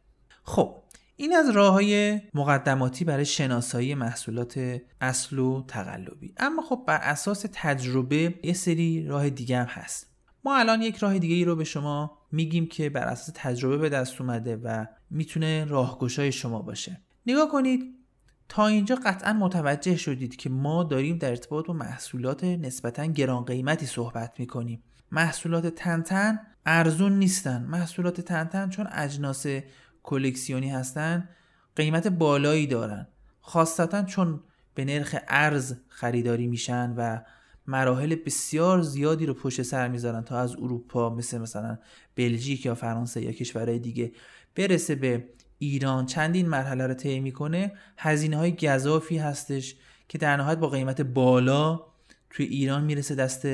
خب 0.43 0.75
این 1.15 1.35
از 1.35 1.49
راه 1.49 1.73
های 1.73 2.21
مقدماتی 2.33 3.05
برای 3.05 3.25
شناسایی 3.25 3.95
محصولات 3.95 4.81
اصل 5.01 5.39
و 5.39 5.63
تقلبی. 5.67 6.33
اما 6.37 6.61
خب 6.61 6.83
بر 6.87 6.99
اساس 7.01 7.45
تجربه 7.53 8.33
یه 8.43 8.53
سری 8.53 9.07
راه 9.07 9.29
دیگه 9.29 9.57
هم 9.57 9.65
هست. 9.65 10.15
ما 10.45 10.57
الان 10.57 10.81
یک 10.81 10.97
راه 10.97 11.19
دیگه 11.19 11.35
ای 11.35 11.45
رو 11.45 11.55
به 11.55 11.63
شما 11.63 12.17
میگیم 12.35 12.67
که 12.67 12.89
بر 12.89 13.03
اساس 13.03 13.29
تجربه 13.35 13.77
به 13.77 13.89
دست 13.89 14.21
اومده 14.21 14.55
و 14.55 14.85
می‌تونه 15.09 15.65
راهگشای 15.65 16.31
شما 16.31 16.61
باشه. 16.61 17.01
نگاه 17.25 17.51
کنید 17.51 17.95
تا 18.49 18.67
اینجا 18.67 18.95
قطعا 19.05 19.33
متوجه 19.33 19.95
شدید 19.95 20.35
که 20.35 20.49
ما 20.49 20.83
داریم 20.83 21.17
در 21.17 21.29
ارتباط 21.29 21.67
با 21.67 21.73
محصولات 21.73 22.43
نسبتا 22.43 23.05
گران 23.05 23.45
قیمتی 23.45 23.85
صحبت 23.85 24.39
می‌کنیم. 24.39 24.83
محصولات 25.11 25.67
تنتن 25.67 26.39
ارزون 26.65 27.19
نیستن. 27.19 27.63
محصولات 27.63 28.21
تنتن 28.21 28.69
چون 28.69 28.87
اجناس 28.91 29.45
کلکسیونی 30.03 30.69
هستن 30.69 31.29
قیمت 31.75 32.07
بالایی 32.07 32.67
دارن. 32.67 33.07
خاصتا 33.39 34.03
چون 34.03 34.43
به 34.73 34.85
نرخ 34.85 35.15
ارز 35.27 35.73
خریداری 35.87 36.47
میشن 36.47 36.93
و 36.97 37.19
مراحل 37.67 38.15
بسیار 38.15 38.81
زیادی 38.81 39.25
رو 39.25 39.33
پشت 39.33 39.61
سر 39.61 39.87
می‌ذارن 39.87 40.23
تا 40.23 40.39
از 40.39 40.55
اروپا 40.55 41.09
مثل 41.09 41.37
مثلا 41.37 41.77
بلژیک 42.15 42.65
یا 42.65 42.75
فرانسه 42.75 43.21
یا 43.21 43.31
کشورهای 43.31 43.79
دیگه 43.79 44.11
برسه 44.55 44.95
به 44.95 45.25
ایران. 45.59 46.05
چندین 46.05 46.49
مرحله 46.49 46.87
رو 46.87 46.93
طی 46.93 47.19
می‌کنه. 47.19 47.71
هزینه 47.97 48.37
های 48.37 48.55
گذافی 48.55 49.17
هستش 49.17 49.75
که 50.09 50.17
در 50.17 50.37
نهایت 50.37 50.57
با 50.57 50.69
قیمت 50.69 51.01
بالا 51.01 51.81
توی 52.29 52.45
ایران 52.45 52.83
می‌رسه 52.83 53.15
دست 53.15 53.47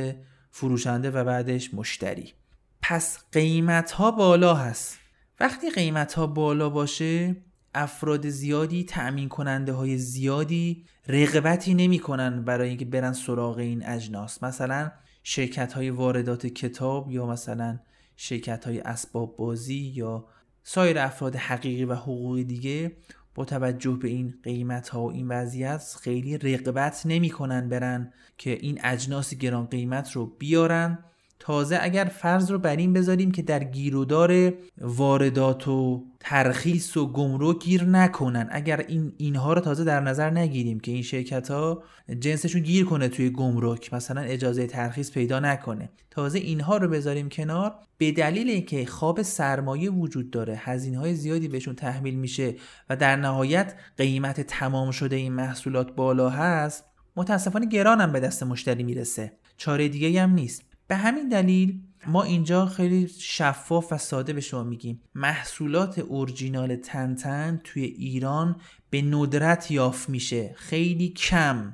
فروشنده 0.52 1.12
و 1.12 1.24
بعدش 1.24 1.74
مشتری. 1.74 2.34
پس 2.82 3.20
قیمت 3.32 3.92
ها 3.92 4.12
بالا 4.12 4.56
هست. 4.56 5.00
وقتی 5.40 5.70
قیمت 5.70 6.14
ها 6.14 6.28
بالا 6.28 6.70
باشه 6.70 7.36
افراد 7.74 8.30
زیادی 8.30 8.84
تأمین 8.84 9.30
کننده 9.30 9.74
های 9.74 9.98
زیادی 9.98 10.86
رقبتی 11.08 11.74
نمی 11.74 12.00
کنن 12.00 12.44
برای 12.44 12.70
اینکه 12.70 12.86
برن 12.86 13.14
سراغ 13.14 13.58
این 13.58 13.86
اجناس. 13.86 14.44
مثلا 14.44 14.92
شرکت 15.24 15.74
های 15.74 15.90
واردات 15.90 16.48
کتاب 16.48 17.12
یا 17.12 17.26
مثلا 17.26 17.80
شرکت 18.16 18.66
های 18.66 18.80
اسباب 18.80 19.36
بازی 19.38 19.94
یا 19.96 20.26
سایر 20.64 21.00
افراد 21.00 21.36
حقیقی 21.36 21.86
و 21.86 21.96
حقوقی 21.96 22.44
دیگه 22.44 22.92
با 23.36 23.46
توجه 23.46 23.92
به 23.92 24.08
این 24.08 24.34
قیمت 24.44 24.90
ها 24.90 25.04
و 25.04 25.12
این 25.12 25.28
وضعیت 25.28 25.96
خیلی 26.02 26.38
رقبت 26.38 27.02
نمی 27.06 27.30
کنن 27.30 27.70
برن 27.70 28.14
که 28.38 28.50
این 28.62 28.80
اجناس 28.84 29.34
گران 29.34 29.66
قیمت 29.66 30.12
رو 30.12 30.26
بیارن. 30.26 31.06
تازه 31.42 31.80
اگر 31.82 32.06
فرض 32.06 32.52
رو 32.52 32.60
بر 32.60 32.76
این 32.76 32.94
بذاریم 32.94 33.32
که 33.32 33.42
در 33.42 33.64
گیرودار 33.64 34.54
واردات 34.82 35.68
و 35.68 36.06
ترخیص 36.20 36.98
و 36.98 37.12
گمرک 37.12 37.64
گیر 37.64 37.84
نکنن. 37.84 38.48
اگر 38.52 38.86
این 38.88 39.14
اینها 39.18 39.54
رو 39.54 39.62
تازه 39.62 39.84
در 39.84 40.00
نظر 40.00 40.30
نگیریم 40.30 40.80
که 40.80 40.92
این 40.92 41.02
شرکت 41.02 41.52
ها 41.52 41.84
جنسشون 42.20 42.62
گیر 42.62 42.86
کنه 42.86 43.08
توی 43.08 43.30
گمرک 43.30 43.94
مثلا 43.94 44.22
اجازه 44.22 44.68
ترخیص 44.68 45.12
پیدا 45.12 45.40
نکنه. 45.40 45.90
تازه 46.12 46.40
اینها 46.40 46.78
رو 46.78 46.88
بذاریم 46.88 47.30
کنار. 47.30 47.76
به 47.98 48.12
دلیل 48.12 48.50
اینکه 48.50 48.86
خواب 48.86 49.22
سرمایه 49.22 49.92
وجود 49.92 50.32
داره 50.32 50.56
هزینه 50.58 51.00
های 51.00 51.16
زیادی 51.16 51.48
بهشون 51.48 51.76
تحمیل 51.76 52.16
میشه 52.16 52.56
و 52.90 52.96
در 52.96 53.16
نهایت 53.16 53.76
قیمت 53.98 54.42
تمام 54.42 54.92
شده 54.92 55.16
این 55.16 55.34
محصولات 55.34 55.96
بالا 55.96 56.30
هست 56.30 56.84
متاسفانه 57.16 57.66
گرانم 57.66 58.12
به 58.12 58.20
دست 58.20 58.44
مشتری 58.44 58.84
می‌رسه. 58.84 59.32
چاره 59.58 59.88
دیگه 59.88 60.22
هم 60.22 60.34
نیست. 60.34 60.71
به 60.92 60.98
همین 60.98 61.30
دلیل 61.30 61.80
ما 62.08 62.24
اینجا 62.24 62.66
خیلی 62.66 63.08
شفاف 63.08 63.92
و 63.92 63.98
ساده 63.98 64.34
به 64.34 64.42
شما 64.42 64.64
میگیم. 64.64 65.02
محصولات 65.16 66.00
اورجینال 66.00 66.76
تنتن 66.76 67.62
توی 67.64 67.84
ایران 67.84 68.56
به 68.90 69.02
ندرت 69.02 69.72
یافت 69.72 70.10
میشه. 70.10 70.54
خیلی 70.58 71.10
کم. 71.10 71.74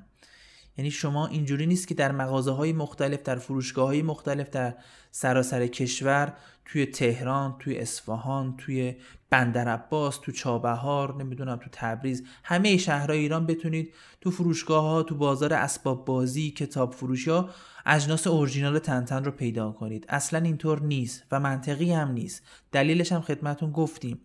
یعنی 0.77 0.91
شما 0.91 1.27
اینجوری 1.27 1.65
نیست 1.65 1.87
که 1.87 1.93
در 1.93 2.11
مغازه 2.11 2.51
های 2.51 2.73
مختلف 2.73 3.23
در 3.23 3.35
فروشگاه 3.35 3.87
های 3.87 4.01
مختلف 4.01 4.49
در 4.49 4.75
سراسر 5.11 5.67
کشور 5.67 6.33
توی 6.65 6.85
تهران 6.85 7.55
توی 7.59 7.77
اصفهان 7.77 8.57
توی 8.57 8.95
بندر 9.29 9.67
عباس 9.67 10.17
تو 10.17 10.31
چابهار 10.31 11.23
نمی‌دونم 11.23 11.55
تو 11.55 11.69
تبریز 11.71 12.23
همه 12.43 12.77
شهرهای 12.77 13.19
ایران 13.19 13.45
بتونید 13.45 13.93
تو 14.21 14.31
فروشگاه 14.31 14.83
ها 14.83 15.03
تو 15.03 15.15
بازار 15.15 15.53
اسباب 15.53 16.05
بازی 16.05 16.51
کتاب 16.51 16.93
فروشی 16.93 17.29
ها 17.29 17.49
اجناس 17.89 18.27
اورجینال 18.27 18.79
تنتن 18.79 19.23
رو 19.23 19.31
پیدا 19.31 19.71
کنید. 19.71 20.05
اصلا 20.09 20.39
اینطور 20.39 20.81
نیست 20.81 21.23
و 21.31 21.39
منطقی 21.39 21.93
هم 21.93 22.11
نیست. 22.11 22.43
دلیلش 22.71 23.11
هم 23.11 23.21
خدمتون 23.21 23.71
گفتیم. 23.71 24.21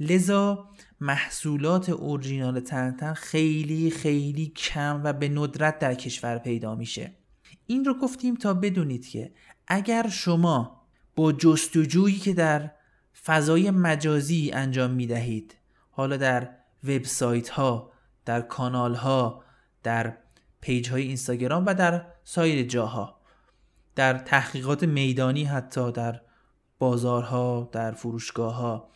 لذا 0.00 0.68
محصولات 1.00 1.88
اورجینال 1.88 2.60
تنتن 2.60 3.12
خیلی 3.14 3.90
خیلی 3.90 4.46
کم 4.46 5.00
و 5.04 5.12
به 5.12 5.28
ندرت 5.28 5.78
در 5.78 5.94
کشور 5.94 6.38
پیدا 6.38 6.74
میشه. 6.74 7.16
این 7.66 7.84
رو 7.84 7.94
گفتیم 7.94 8.34
تا 8.34 8.54
بدونید 8.54 9.08
که 9.08 9.32
اگر 9.66 10.08
شما 10.08 10.82
با 11.16 11.32
جستجویی 11.32 12.18
که 12.18 12.34
در 12.34 12.70
فضای 13.24 13.70
مجازی 13.70 14.50
انجام 14.54 14.90
می 14.90 15.06
دهید 15.06 15.54
حالا 15.90 16.16
در 16.16 16.48
وبسایت 16.84 17.48
ها 17.48 17.92
در 18.24 18.40
کانال 18.40 18.94
ها 18.94 19.44
در 19.82 20.16
پیج 20.62 20.90
های 20.90 21.02
اینستاگرام 21.02 21.66
و 21.66 21.74
در 21.74 22.06
سایر 22.24 22.66
جاها 22.66 23.20
در 23.94 24.18
تحقیقات 24.18 24.84
میدانی 24.84 25.44
حتی 25.44 25.92
در 25.92 26.20
بازارها 26.78 27.70
در 27.72 27.92
فروشگاه 27.92 28.54
ها 28.54 28.90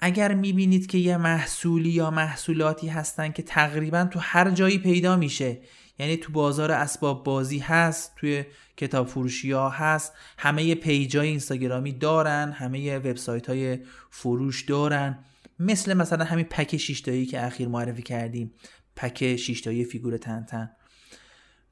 اگر 0.00 0.34
می‌بینید 0.34 0.86
که 0.86 0.98
یه 0.98 1.16
محصولی 1.16 1.90
یا 1.90 2.10
محصولاتی 2.10 2.88
هستن 2.88 3.32
که 3.32 3.42
تقریبا 3.42 4.04
تو 4.04 4.18
هر 4.22 4.50
جایی 4.50 4.78
پیدا 4.78 5.16
میشه 5.16 5.58
یعنی 5.98 6.16
تو 6.16 6.32
بازار 6.32 6.72
اسباب 6.72 7.24
بازی 7.24 7.58
هست 7.58 8.12
توی 8.16 8.44
کتاب 8.76 9.06
فروشی 9.06 9.52
ها 9.52 9.70
هست 9.70 10.12
همه 10.38 10.74
پیجای 10.74 11.28
اینستاگرامی 11.28 11.92
دارن 11.92 12.52
همه 12.52 12.98
وبسایت 12.98 13.46
های 13.46 13.78
فروش 14.10 14.62
دارن. 14.62 15.18
مثل 15.58 15.94
مثلا 15.94 16.24
همین 16.24 16.44
pack 16.44 16.76
شیشتایی 16.76 17.26
که 17.26 17.44
اخیر 17.44 17.68
معرفی 17.68 18.02
کردیم 18.02 18.52
pack 18.96 19.36
شیشتایی 19.36 19.84
فیگور 19.84 20.16
تنتن 20.16 20.70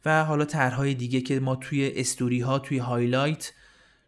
و 0.05 0.25
حالا 0.25 0.45
طرحهای 0.45 0.95
دیگه 0.95 1.21
که 1.21 1.41
ما 1.41 1.57
توی 1.57 1.93
استوری 1.97 2.41
ها 2.41 2.59
توی 2.59 2.79
highlight 2.79 3.53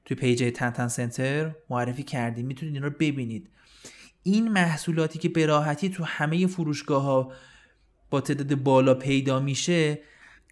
توی 0.05 0.17
page 0.17 0.53
تنتن 0.55 0.89
سنتر 0.89 1.55
معرفی 1.71 2.03
کردیم. 2.03 2.47
می‌تونید 2.47 2.75
این 2.75 2.83
رو 2.83 2.91
ببینید. 2.91 3.51
این 4.23 4.49
محصولاتی 4.49 5.19
که 5.19 5.29
به 5.29 5.75
تو 5.75 6.05
همه 6.05 6.47
فروشگاه 6.47 7.03
ها 7.03 7.33
با 8.11 8.21
تعداد 8.21 8.55
بالا 8.55 8.95
پیدا 8.95 9.41
میشه 9.41 9.99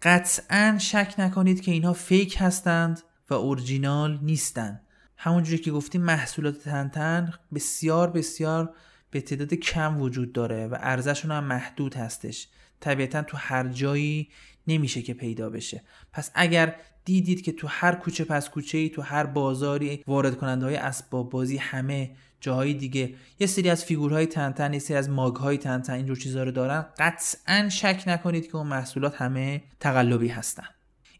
قطعا 0.01 0.77
شک 0.81 1.15
نکنید 1.17 1.61
که 1.61 1.71
اینها 1.71 1.93
fake 1.93 2.37
هستند 2.39 3.01
و 3.29 3.33
اورجینال 3.33 4.19
نیستند 4.21 4.81
همونجوری 5.17 5.57
که 5.57 5.71
گفتیم 5.71 6.01
محصولات 6.01 6.57
تنتن 6.57 7.33
بسیار 7.53 8.09
بسیار 8.09 8.73
به 9.11 9.21
تعداد 9.21 9.53
کم 9.53 10.01
وجود 10.01 10.33
داره 10.33 10.67
و 10.67 10.77
ارزششون 10.79 11.31
هم 11.31 11.43
محدود 11.43 11.95
هستش. 11.95 12.47
طبیعتا 12.79 13.23
تو 13.23 13.37
هر 13.37 13.67
جایی 13.67 14.29
نمیشه 14.67 15.01
که 15.01 15.13
پیدا 15.13 15.49
بشه. 15.49 15.83
پس 16.13 16.31
اگر 16.35 16.75
دیدید 17.05 17.41
که 17.41 17.51
تو 17.51 17.67
هر 17.67 17.95
کوچه 17.95 18.23
پس 18.23 18.49
کوچه 18.49 18.77
ای 18.77 18.89
تو 18.89 19.01
هر 19.01 19.25
بازاری 19.25 20.03
وارد 20.07 20.37
کننده 20.37 20.65
های 20.65 20.75
اسباب 20.75 21.29
بازی 21.29 21.57
همه 21.57 22.15
جاهای 22.39 22.73
دیگه 22.73 23.15
یه 23.39 23.47
سری 23.47 23.69
از 23.69 23.85
فیگورهای 23.85 24.25
تنتن 24.25 24.73
یه 24.73 24.79
سری 24.79 24.97
از 24.97 25.09
ماگهای 25.09 25.57
تنتن 25.57 25.93
اینجور 25.93 26.17
چیزا 26.17 26.43
رو 26.43 26.51
دارن 26.51 26.85
قطعا 26.97 27.69
شک 27.69 28.03
نکنید 28.07 28.47
که 28.47 28.55
اون 28.55 28.67
محصولات 28.67 29.15
همه 29.15 29.63
تقلبی 29.79 30.27
هستن. 30.27 30.67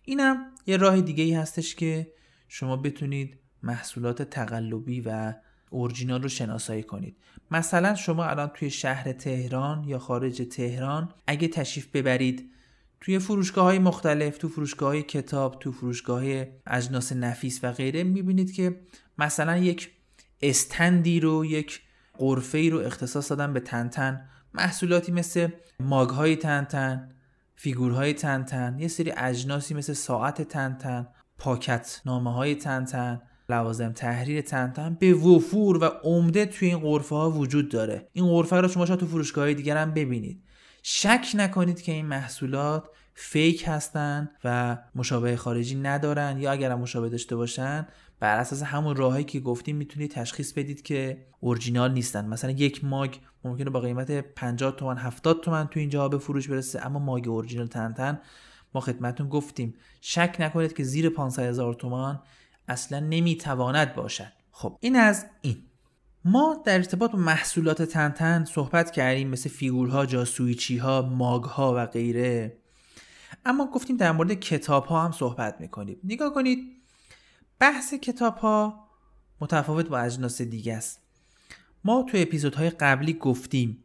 اینم 0.03 0.45
یه 0.67 0.77
راه 0.77 1.01
دیگه 1.01 1.23
ای 1.23 1.33
هستش 1.33 1.75
که 1.75 2.11
شما 2.47 2.77
بتونید 2.77 3.37
محصولات 3.63 4.21
تقلبی 4.21 5.01
و 5.01 5.33
اورجینال 5.69 6.23
رو 6.23 6.29
شناسایی 6.29 6.83
کنید. 6.83 7.17
مثلا 7.51 7.95
شما 7.95 8.25
الان 8.25 8.47
توی 8.47 8.69
شهر 8.69 9.11
تهران 9.11 9.83
یا 9.83 9.99
خارج 9.99 10.41
تهران 10.51 11.13
اگه 11.27 11.47
تشریف 11.47 11.87
ببرید 11.87 12.52
توی 13.03 13.19
فروشگاه 13.19 13.63
های 13.63 13.79
مختلف 13.79 14.37
تو 14.37 14.49
فروشگاه 14.49 14.89
های 14.89 15.03
کتاب 15.03 15.59
تو 15.59 15.71
فروشگاه 15.71 16.19
های 16.19 16.45
اجناس 16.67 17.13
نفیس 17.13 17.59
و 17.63 17.71
غیره 17.71 18.03
می‌بینید 18.03 18.53
که 18.53 18.79
مثلا 19.17 19.57
یک 19.57 19.89
استندی 20.41 21.19
رو 21.19 21.45
یک 21.45 21.81
قرفه 22.17 22.69
رو 22.69 22.79
اختصاص 22.79 23.29
دادن 23.29 23.53
به 23.53 23.59
تنتن 23.59 24.29
محصولاتی 24.53 25.11
مثل 25.11 25.47
ماگ 25.79 26.09
های 26.09 26.35
تنتن 26.35 27.09
فیگورهای 27.55 28.13
تنتن 28.13 28.75
یه 28.79 28.87
سری 28.87 29.13
اجناسی 29.17 29.73
مثل 29.73 29.93
ساعت 29.93 30.41
تنتن 30.41 31.07
پاکت 31.37 32.01
نامه 32.05 32.33
های 32.33 32.55
تنتن 32.55 33.21
لوازم 33.49 33.91
تحریر 33.91 34.41
تنتن 34.41 34.97
به 34.99 35.13
وفور 35.13 35.77
و 35.77 35.85
عمده 36.03 36.45
توی 36.45 36.67
این 36.67 36.79
قرفه 36.79 37.15
ها 37.15 37.31
وجود 37.31 37.69
داره. 37.69 38.09
این 38.13 38.25
قرفه 38.25 38.55
رو 38.55 38.67
شما 38.67 38.85
شاید 38.85 38.99
تو 38.99 39.07
فروشگاه 39.07 39.53
دیگر 39.53 39.77
هم 39.77 39.93
ببینید. 39.93 40.43
شک 40.85 41.27
نکنید 41.33 41.81
که 41.81 41.91
این 41.91 42.05
محصولات 42.05 42.89
فیک 43.13 43.63
هستن 43.67 44.29
و 44.43 44.77
مشابه 44.95 45.35
خارجی 45.35 45.75
ندارن 45.75 46.39
یا 46.39 46.51
اگر 46.51 46.75
مشابه 46.75 47.09
داشته 47.09 47.35
باشن 47.35 47.87
بر 48.19 48.37
اساس 48.37 48.63
همون 48.63 48.95
راهی 48.95 49.23
که 49.23 49.39
گفتیم 49.39 49.75
می‌تونید 49.75 50.11
تشخیص 50.11 50.53
بدید 50.53 50.81
که 50.81 51.25
اورجینال 51.39 51.91
نیستن. 51.91 52.25
مثلا 52.25 52.51
یک 52.51 52.85
ماگ 52.85 53.15
ممکنه 53.43 53.69
با 53.69 53.79
قیمت 53.79 54.11
50 54.11 54.75
تومن 54.75 54.97
70 54.97 55.41
تومن 55.41 55.67
تو 55.67 55.79
اینجا 55.79 56.09
به 56.09 56.17
فروش 56.17 56.47
برسه 56.47 56.85
اما 56.85 56.99
ماگ 56.99 57.27
اورجینال 57.27 57.67
تنتن 57.67 58.19
ما 58.73 58.81
خدمتون 58.81 59.29
گفتیم. 59.29 59.75
شک 60.01 60.35
نکنید 60.39 60.73
که 60.73 60.83
زیر 60.83 61.09
500 61.09 61.43
هزار 61.43 61.73
تومان 61.73 62.21
اصلا 62.67 62.99
نمی‌تواند 62.99 63.95
باشد. 63.95 64.31
خب 64.51 64.77
این 64.81 64.95
از 64.95 65.25
این. 65.41 65.57
ما 66.25 66.61
در 66.65 66.73
ارتباط 66.73 67.11
با 67.11 67.19
محصولات 67.19 67.81
تنتن 67.81 68.45
صحبت 68.45 68.91
کردیم 68.91 69.29
مثل 69.29 69.49
فیگورها، 69.49 70.05
جاسویچی 70.05 70.77
ها، 70.77 71.01
ماگ 71.01 71.43
ها 71.43 71.73
و 71.75 71.85
غیره. 71.85 72.57
اما 73.45 73.67
گفتیم 73.67 73.97
در 73.97 74.11
مورد 74.11 74.33
کتاب 74.33 74.85
ها 74.85 75.05
هم 75.05 75.11
صحبت 75.11 75.61
می‌کنیم. 75.61 75.97
نگاه 76.03 76.33
کنید 76.33 76.59
بحث 77.59 77.93
کتاب 77.93 78.37
ها 78.37 78.87
متفاوت 79.41 79.87
با 79.87 79.99
اجناس 79.99 80.41
دیگه 80.41 80.73
است. 80.73 80.99
ما 81.83 82.03
تو 82.03 82.17
اپیزودهای 82.17 82.69
قبلی 82.69 83.13
گفتیم 83.13 83.83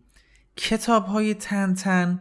کتاب 0.56 1.06
های 1.06 1.34
تنتن 1.34 2.20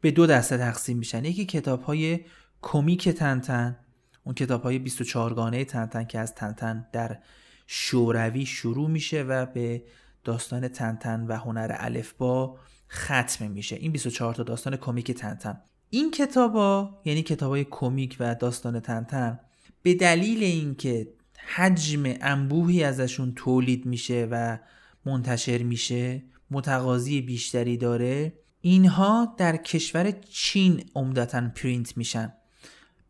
به 0.00 0.10
دو 0.10 0.26
دسته 0.26 0.58
تقسیم 0.58 0.98
میشن. 0.98 1.24
یکی 1.24 1.44
کتاب 1.44 1.82
های 1.82 2.20
کمیک 2.62 3.08
تنتن 3.08 3.76
اون 4.24 4.34
کتاب 4.34 4.62
های 4.62 4.78
24 4.78 5.34
گانه 5.34 5.64
تنتن 5.64 6.04
که 6.04 6.18
از 6.18 6.34
تنتن 6.34 6.86
در 6.92 7.18
شوروی 7.66 8.46
شروع 8.46 8.90
میشه 8.90 9.22
و 9.22 9.46
به 9.46 9.82
داستان 10.24 10.68
تنتن 10.68 11.26
و 11.26 11.36
هنر 11.36 11.76
الفبا 11.78 12.58
ختم 12.90 13.50
میشه. 13.50 13.76
این 13.76 13.92
24 13.92 14.34
تا 14.34 14.42
داستان 14.42 14.76
کمیک 14.76 15.10
تنتن. 15.10 15.60
این 15.90 16.10
کتابا 16.10 17.00
یعنی 17.04 17.22
کتابای 17.22 17.66
کمیک 17.70 18.16
و 18.20 18.34
داستان 18.34 18.80
تنتن 18.80 19.40
به 19.82 19.94
دلیل 19.94 20.42
اینکه 20.42 21.08
حجم 21.54 22.02
انبوهی 22.20 22.84
ازشون 22.84 23.32
تولید 23.34 23.86
میشه 23.86 24.28
و 24.30 24.58
منتشر 25.06 25.62
میشه 25.62 26.22
متقاضی 26.50 27.20
بیشتری 27.20 27.76
داره 27.76 28.32
اینها 28.60 29.34
در 29.36 29.56
کشور 29.56 30.10
چین 30.10 30.84
عمدتا 30.94 31.50
پرینت 31.56 31.96
میشن. 31.96 32.32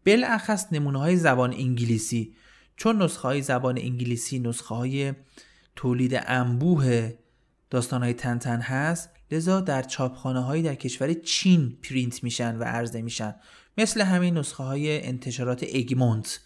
بالاخص 0.07 0.67
نمونه 0.73 0.99
های 0.99 1.17
زبان 1.17 1.53
انگلیسی. 1.53 2.35
چون 2.77 3.03
نسخه 3.03 3.23
های 3.23 3.43
زبان 3.43 3.79
انگلیسی 3.79 4.39
نسخه 4.39 4.75
های 4.75 5.13
تولید 5.77 6.23
انبوه 6.27 7.13
داستان 7.71 8.03
های 8.03 8.13
تنتن 8.13 8.61
هست 8.61 9.11
لذا 9.31 9.61
در 9.61 9.83
چاپخانه 9.83 10.41
هایی 10.41 10.63
در 10.63 10.75
کشور 10.75 11.13
چین 11.13 11.79
پرینت 11.83 12.25
میشن 12.25 12.57
و 12.57 12.65
عرضه 12.65 13.03
میشن. 13.03 13.35
مثل 13.79 14.01
همین 14.01 14.39
نسخه 14.39 14.65
های 14.65 15.07
انتشارات 15.07 15.65
اگمونت 15.75 16.41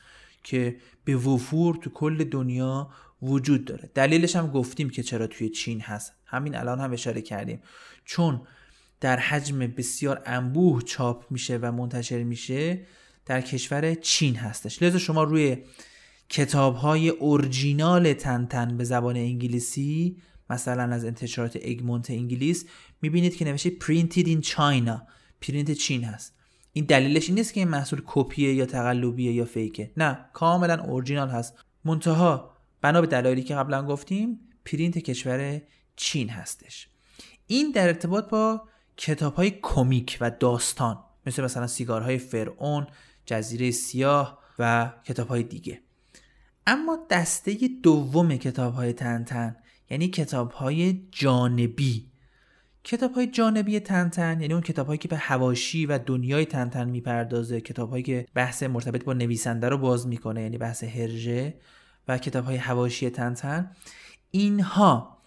که 0.45 0.77
به 1.05 1.17
وفور 1.17 1.77
تو 1.77 1.91
کل 1.91 2.25
دنیا 2.25 2.91
وجود 3.23 3.65
داره. 3.65 3.91
دلیلش 3.95 4.37
هم 4.37 4.51
گفتیم 4.51 4.91
که 4.91 5.03
چرا 5.03 5.27
توی 5.27 5.49
چین 5.49 5.81
هست. 5.81 6.13
همین 6.27 6.57
الان 6.57 6.81
هم 6.81 6.93
اشاره 6.93 7.23
کردیم. 7.23 7.63
چون 8.05 8.43
در 9.01 9.17
حجم 9.17 9.59
بسیار 9.59 10.23
انبوه 10.27 10.83
چاپ 10.83 11.25
میشه 11.31 11.59
و 11.63 11.73
منتشر 11.73 12.23
میشه 12.23 12.81
در 13.27 13.41
کشور 13.41 13.95
چین 13.95 14.37
هستش. 14.37 14.83
لذا 14.83 14.99
شما 14.99 15.23
روی 15.23 15.57
کتاب 16.29 16.75
های 16.75 17.09
اورجینال 17.09 18.13
تنتن 18.13 18.77
به 18.77 18.85
زبان 18.85 19.17
انگلیسی 19.17 20.17
مثلا 20.51 20.95
از 20.95 21.05
انتشارات 21.05 21.59
اگمونت 21.65 22.11
انگلیس 22.11 22.65
می‌بینید 23.03 23.37
که 23.37 23.45
نوشته 23.45 23.71
printed 23.71 24.27
in 24.27 24.49
China. 24.49 25.01
پرینت 25.41 25.71
چین 25.71 26.05
هست. 26.05 26.35
این 26.73 26.85
دلیلش 26.85 27.29
این 27.29 27.39
نیست 27.39 27.55
که 27.55 27.61
این 27.61 27.69
محصول 27.69 28.03
کپیه 28.07 28.55
یا 28.55 28.67
تقلبیه 28.67 29.33
یا 29.33 29.45
fake 29.45 29.76
ه. 29.76 29.91
نه 29.97 30.19
کاملا 30.33 30.85
اورجینال 30.85 31.29
هست. 31.29 31.55
منتها 31.85 32.57
بنا 32.81 33.01
به 33.01 33.07
دلایلی 33.07 33.43
که 33.43 33.55
قبلا 33.55 33.87
گفتیم 33.87 34.41
پرینت 34.65 34.99
کشور 34.99 35.63
چین 35.97 36.29
هستش. 36.29 36.89
این 37.47 37.71
در 37.71 37.87
ارتباط 37.87 38.29
با 38.29 38.63
کتاب 38.97 39.35
های 39.35 39.53
کمیک 39.63 40.19
و 40.21 40.31
داستان 40.31 40.99
مثل 41.27 41.45
مثلا 41.45 41.67
سیگارهای 41.67 42.19
فرعون 42.19 42.87
جزیره 43.27 43.71
سیاه 43.71 44.39
و 44.59 44.93
کتاب 45.05 45.29
های 45.29 45.43
دیگه. 45.43 45.81
اما 46.71 46.99
دسته 47.11 47.69
دوم 47.83 48.37
کتاب 48.37 48.75
های 48.75 48.93
تنتن 48.93 49.57
یعنی 49.91 50.09
کتاب 50.09 50.53
های 50.53 51.09
جانبی. 51.13 52.11
کتاب 52.85 53.13
های 53.13 53.27
جانبی 53.27 53.81
تنتن 53.81 54.41
یعنی 54.41 54.55
اون 54.55 54.63
کتاب 54.63 54.87
هایی 54.87 54.99
که 54.99 55.09
به 55.09 55.17
هواشی 55.17 55.87
و 55.87 55.99
دنیای 55.99 56.45
تنتن 56.45 56.89
می‌پردازه 56.89 57.61
کتاب 57.61 57.91
هایی 57.91 58.03
که 58.03 58.27
بحث 58.35 58.63
مرتبط 58.63 59.05
با 59.05 59.13
نویسنده 59.13 59.69
رو 59.69 59.79
باز 59.79 60.07
می‌کنه 60.07 60.43
یعنی 60.43 60.59
بحث 60.59 60.85
هرژه 60.85 61.55
و 62.09 62.19
کتاب 62.19 62.45
های 62.45 62.57
هواشی 62.57 63.11
تنتن. 63.11 63.71
اینها 64.31 65.19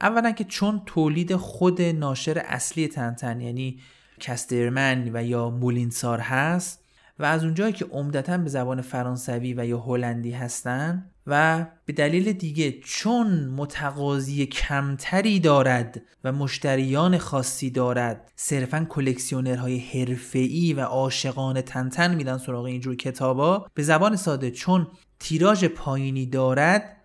اولا 0.00 0.32
که 0.32 0.44
چون 0.44 0.82
تولید 0.86 1.36
خود 1.36 1.82
ناشر 1.82 2.38
اصلی 2.38 2.88
تنتن 2.88 3.40
یعنی 3.40 3.80
کسترمن 4.20 5.10
و 5.14 5.24
یا 5.24 5.50
مولینسار 5.50 6.20
هست 6.20 6.79
و 7.20 7.24
از 7.24 7.44
اونجایی 7.44 7.72
که 7.72 7.84
عمدتا 7.84 8.38
به 8.38 8.48
زبان 8.48 8.80
فرانسوی 8.80 9.54
و 9.54 9.66
یا 9.66 9.78
هلندی 9.78 10.30
هستن 10.30 11.10
و 11.26 11.66
به 11.86 11.92
دلیل 11.92 12.32
دیگه 12.32 12.72
چون 12.84 13.46
متقاضی 13.46 14.46
کمتری 14.46 15.40
دارد 15.40 16.02
و 16.24 16.32
مشتریان 16.32 17.18
خاصی 17.18 17.70
دارد 17.70 18.32
صرفا 18.36 18.86
کلکسیونرهای 18.88 19.78
حرفه‌ای 19.78 20.72
و 20.72 20.80
عاشقان 20.80 21.60
تنتن 21.60 22.14
میدن 22.14 22.38
سراغ 22.38 22.64
اینجور 22.64 22.96
کتابا. 22.96 23.66
به 23.74 23.82
زبان 23.82 24.16
ساده 24.16 24.50
چون 24.50 24.86
تیراژ 25.18 25.64
پایینی 25.64 26.26
دارد 26.26 26.96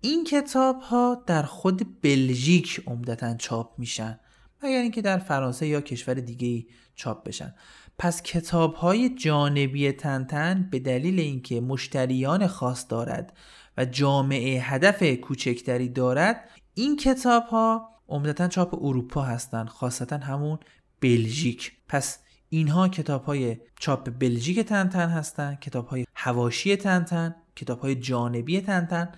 این 0.00 0.24
کتاب 0.24 0.80
ها 0.80 1.22
در 1.26 1.42
خود 1.42 2.00
بلژیک 2.02 2.82
عمدتا 2.86 3.34
چاپ 3.34 3.78
میشن 3.78 4.20
مگر 4.62 4.82
اینکه 4.82 5.02
در 5.02 5.18
فرانسه 5.18 5.66
یا 5.66 5.80
کشور 5.80 6.14
دیگه 6.14 6.66
چاپ 6.94 7.24
بشن. 7.24 7.54
پس 7.98 8.22
کتاب 8.22 8.74
های 8.74 9.08
جانبی 9.08 9.92
تنتن 9.92 10.68
به 10.70 10.78
دلیل 10.78 11.20
اینکه 11.20 11.60
مشتریان 11.60 12.46
خاص 12.46 12.86
دارد 12.88 13.36
و 13.76 13.84
جامعه 13.84 14.62
هدف 14.62 15.02
کوچکتری 15.02 15.88
دارد 15.88 16.48
این 16.74 16.96
کتاب 16.96 17.42
ها 17.42 17.88
عمدتا 18.08 18.48
چاپ 18.48 18.74
اروپا 18.84 19.22
هستند 19.22 19.68
خاصتا 19.68 20.16
همون 20.16 20.58
بلژیک. 21.00 21.72
پس 21.88 22.18
اینها 22.48 22.88
کتاب 22.88 23.24
های 23.24 23.56
چاپ 23.80 24.10
بلژیک 24.18 24.58
تنتن 24.58 25.08
هستند 25.08 25.60
کتاب 25.60 25.86
های 25.86 26.04
هواشی 26.14 26.76
تنتن 26.76 27.34
کتاب 27.56 27.80
های 27.80 27.94
جانبی 27.94 28.60
تنتن. 28.60 29.12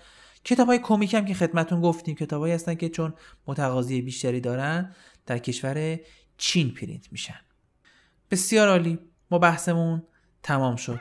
کتاب 0.44 0.66
های 0.66 0.78
کمیک 0.78 1.14
هم 1.14 1.24
که 1.24 1.34
خدمتون 1.34 1.80
گفتیم 1.80 2.14
کتاب 2.14 2.46
هستن 2.46 2.74
که 2.74 2.88
چون 2.88 3.14
متقاضی 3.46 4.02
بیشتری 4.02 4.40
دارن 4.40 4.94
در 5.26 5.38
کشور 5.38 6.00
چین 6.36 6.74
پرینت 6.74 7.12
میشن. 7.12 7.40
بسیار 8.30 8.68
عالی. 8.68 8.98
ما 9.30 9.38
بحثمون 9.38 10.02
تمام 10.42 10.76
شد. 10.76 11.00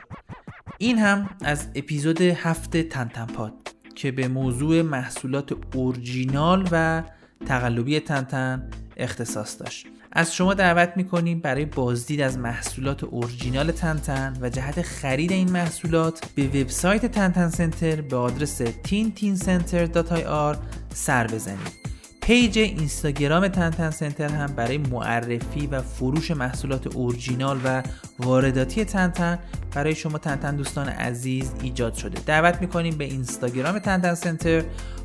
این 0.78 0.98
هم 0.98 1.30
از 1.44 1.66
اپیزود 1.74 2.20
هفته 2.20 2.82
تنتنپاد 2.82 3.52
که 3.94 4.10
به 4.10 4.28
موضوع 4.28 4.82
محصولات 4.82 5.76
اورجینال 5.76 6.68
و 6.72 7.02
تقلبی 7.46 8.00
تنتن 8.00 8.70
اختصاص 8.96 9.60
داشت. 9.60 9.86
از 10.12 10.34
شما 10.34 10.54
دعوت 10.54 10.92
می‌کنیم 10.96 11.40
برای 11.40 11.64
بازدید 11.64 12.20
از 12.20 12.38
محصولات 12.38 13.04
اورجینال 13.04 13.72
تنتن 13.72 14.36
و 14.40 14.48
جهت 14.48 14.82
خرید 14.82 15.32
این 15.32 15.50
محصولات 15.50 16.30
به 16.34 16.46
وبسایت 16.46 17.06
تنتن 17.06 17.48
سنتر 17.48 18.00
به 18.00 18.16
آدرس 18.16 18.62
tintincenter.ir 18.62 20.56
سر 20.94 21.26
بزنید. 21.26 21.83
پیج 22.24 22.58
اینستاگرام 22.58 23.48
تنتن 23.48 23.90
سنتر 23.90 24.28
هم 24.28 24.46
برای 24.46 24.78
معرفی 24.78 25.66
و 25.66 25.80
فروش 25.80 26.30
محصولات 26.30 26.96
اورجینال 26.96 27.60
و 27.64 27.82
وارداتی 28.18 28.84
تنتن 28.84 29.38
برای 29.74 29.94
شما 29.94 30.18
تنتن 30.18 30.56
دوستان 30.56 30.88
عزیز 30.88 31.52
ایجاد 31.62 31.94
شده. 31.94 32.20
دعوت 32.26 32.60
می‌کنیم 32.60 32.98
به 32.98 33.04
اینستاگرام 33.04 33.78
تنتن 33.78 34.14
سنتر 34.14 34.62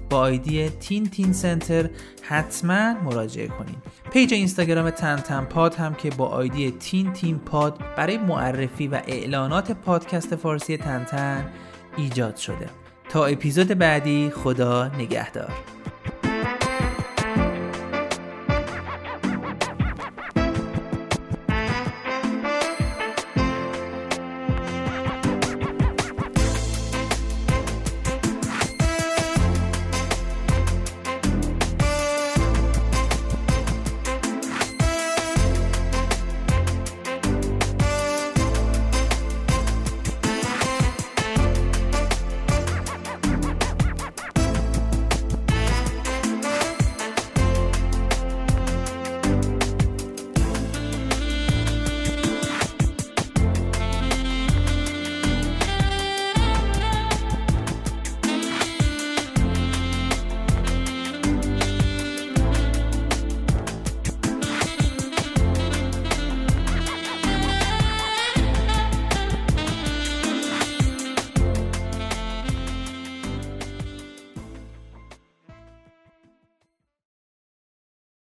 با 0.09 0.17
آیدی 0.17 0.70
تین 0.70 1.09
تین 1.09 1.34
سنتر 1.34 1.89
حتما 2.22 2.93
مراجعه 2.93 3.47
کنید 3.47 3.78
پیج 4.11 4.34
اینستاگرام 4.34 4.89
تن 4.89 5.45
پاد 5.45 5.76
هم 5.76 5.93
که 5.93 6.09
با 6.09 6.28
آیدی 6.28 6.72
تین 6.72 7.13
تین 7.13 7.39
پاد 7.39 7.80
برای 7.97 8.17
معرفی 8.17 8.88
و 8.88 9.01
اعلانات 9.07 9.72
پادکست 9.72 10.36
فارسی 10.36 10.78
تنتن 10.78 11.45
ایجاد 11.97 12.36
شده. 12.36 12.70
تا 13.09 13.26
اپیزود 13.26 13.67
بعدی 13.67 14.30
خدا 14.30 14.88
نگهدار. 14.88 15.51